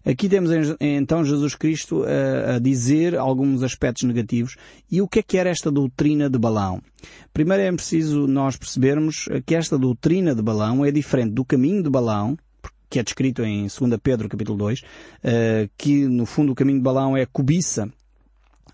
Aqui 0.05 0.29
temos 0.29 0.51
então 0.81 1.25
Jesus 1.25 1.55
Cristo 1.55 2.03
a, 2.03 2.57
a, 2.57 2.59
dizer 2.59 3.17
alguns 3.17 3.63
aspectos 3.63 4.03
negativos 4.03 4.57
e 4.91 5.01
o 5.01 5.07
que 5.07 5.21
é 5.21 5.23
que 5.23 5.39
era 5.39 5.51
esta 5.51 5.71
doutrina 5.71 6.29
de 6.29 6.37
Balão. 6.37 6.83
Primeiro 7.33 7.63
é 7.63 7.71
preciso 7.71 8.27
nós 8.27 8.57
percebermos 8.57 9.29
que 9.47 9.55
esta 9.55 9.79
doutrina 9.79 10.35
de 10.35 10.43
Balão 10.43 10.85
é 10.85 10.91
diferente 10.91 11.31
do 11.31 11.45
caminho 11.45 11.81
de 11.81 11.89
Balão, 11.89 12.37
que 12.91 12.99
é 12.99 13.03
descrito 13.05 13.45
em 13.45 13.69
2 13.69 13.73
Pedro 14.03 14.29
capítulo 14.29 14.59
2, 14.59 14.83
eh, 15.23 15.69
que 15.79 16.09
no 16.09 16.27
fundo 16.27 16.51
o 16.51 16.57
caminho 16.57 16.79
de 16.79 16.85
Balão 16.85 17.17
é 17.17 17.25
cobiça 17.25 17.89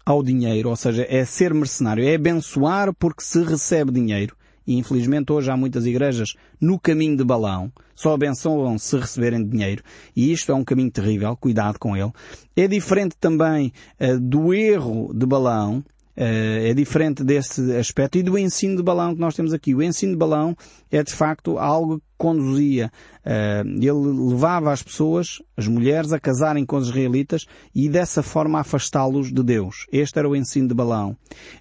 ao 0.07 0.22
dinheiro, 0.22 0.70
ou 0.70 0.77
seja, 0.77 1.05
é 1.07 1.22
ser 1.27 1.53
mercenário, 1.53 2.03
é 2.03 2.14
abençoar 2.14 2.94
porque 2.94 3.22
se 3.22 3.42
recebe 3.42 3.92
dinheiro 3.92 4.38
e 4.68 4.76
infelizmente 4.76 5.33
hoje 5.33 5.50
há 5.50 5.57
muitas 5.57 5.87
igrejas 5.87 6.35
no 6.61 6.78
caminho 6.78 7.16
de 7.16 7.24
balão, 7.24 7.72
só 7.94 8.12
abençoam 8.12 8.78
se 8.78 8.98
receberem 8.98 9.42
dinheiro, 9.42 9.83
e 10.14 10.31
isto 10.31 10.52
é 10.52 10.54
um 10.54 10.62
caminho 10.62 10.90
terrível, 10.90 11.35
cuidado 11.35 11.78
com 11.78 11.96
ele. 11.96 12.12
É 12.54 12.68
diferente 12.68 13.16
também 13.18 13.72
uh, 13.98 14.20
do 14.20 14.52
erro 14.52 15.12
de 15.14 15.26
balão, 15.26 15.83
Uh, 16.20 16.66
é 16.66 16.74
diferente 16.74 17.22
desse 17.22 17.76
aspecto 17.76 18.18
e 18.18 18.24
do 18.24 18.37
ensino 18.37 18.76
de 18.76 18.83
balão 18.83 19.14
que 19.14 19.20
nós 19.20 19.37
temos 19.37 19.52
aqui. 19.52 19.72
O 19.72 19.81
ensino 19.81 20.11
de 20.11 20.18
balão 20.18 20.57
é 20.90 21.00
de 21.00 21.12
facto 21.12 21.57
algo 21.59 22.02
conduzia. 22.18 22.90
Uh, 23.24 23.68
ele 23.76 24.28
levava 24.31 24.72
as 24.72 24.83
pessoas, 24.83 25.40
as 25.57 25.68
mulheres, 25.68 26.12
a 26.12 26.18
casarem 26.18 26.66
com 26.66 26.76
os 26.76 26.88
israelitas 26.88 27.46
e 27.74 27.88
dessa 27.88 28.22
forma 28.22 28.59
afastá-los 28.59 29.33
de 29.33 29.42
Deus. 29.42 29.87
Este 29.92 30.18
era 30.18 30.28
o 30.28 30.35
ensino 30.35 30.66
de 30.66 30.74
Balão. 30.74 31.11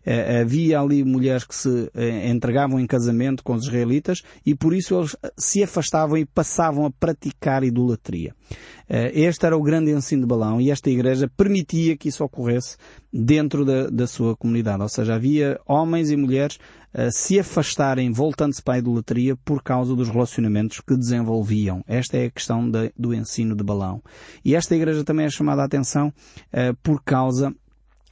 Uh, 0.06 0.42
havia 0.42 0.80
ali 0.80 1.04
mulheres 1.04 1.46
que 1.46 1.56
se 1.56 1.70
uh, 1.70 1.92
entregavam 2.26 2.80
em 2.80 2.88
casamento 2.88 3.44
com 3.44 3.54
os 3.54 3.66
israelitas 3.66 4.24
e 4.46 4.56
por 4.56 4.74
isso 4.74 4.98
eles 4.98 5.16
se 5.38 5.62
afastavam 5.64 6.18
e 6.18 6.26
passavam 6.26 6.86
a 6.86 6.92
praticar 6.92 7.64
idolatria. 7.64 8.34
Este 8.90 9.46
era 9.46 9.58
o 9.58 9.62
grande 9.62 9.92
ensino 9.92 10.22
de 10.22 10.28
Balão 10.28 10.62
e 10.62 10.72
esta 10.72 10.90
igreja 10.90 11.30
permitia 11.36 11.98
que 11.98 12.08
isso 12.08 12.24
ocorresse 12.24 12.78
dentro 13.12 13.66
da, 13.66 13.90
da 13.90 14.08
sua 14.08 14.34
comunidade. 14.34 14.82
Ou 14.82 14.88
seja, 14.88 15.16
havia 15.16 15.60
homens 15.68 16.10
e 16.10 16.16
mulheres 16.16 16.58
se 17.12 17.40
afastarem, 17.40 18.12
voltando-se 18.12 18.62
para 18.62 18.76
a 18.76 18.78
idolatria, 18.80 19.36
por 19.36 19.62
causa 19.62 19.96
dos 19.96 20.10
relacionamentos 20.10 20.82
que 20.82 20.96
desenvolviam. 20.96 21.84
Esta 21.88 22.18
é 22.18 22.26
a 22.26 22.32
questão 22.32 22.70
de, 22.70 22.92
do 22.98 23.14
ensino 23.14 23.56
de 23.56 23.64
balão. 23.64 24.02
E 24.44 24.56
esta 24.56 24.76
igreja 24.76 25.04
também 25.04 25.26
é 25.26 25.30
chamada 25.30 25.62
a 25.62 25.66
atenção 25.66 26.08
uh, 26.08 26.76
por 26.82 27.04
causa 27.04 27.54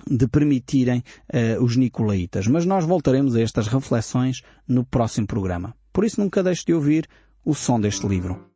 de 0.09 0.27
permitirem 0.27 1.03
uh, 1.33 1.63
os 1.63 1.75
nicolaítas. 1.75 2.47
Mas 2.47 2.65
nós 2.65 2.85
voltaremos 2.85 3.35
a 3.35 3.41
estas 3.41 3.67
reflexões 3.67 4.41
no 4.67 4.85
próximo 4.85 5.25
programa. 5.25 5.75
Por 5.91 6.05
isso 6.05 6.19
nunca 6.19 6.43
deixe 6.43 6.65
de 6.65 6.73
ouvir 6.73 7.07
o 7.43 7.53
som 7.53 7.79
deste 7.79 8.05
livro. 8.07 8.54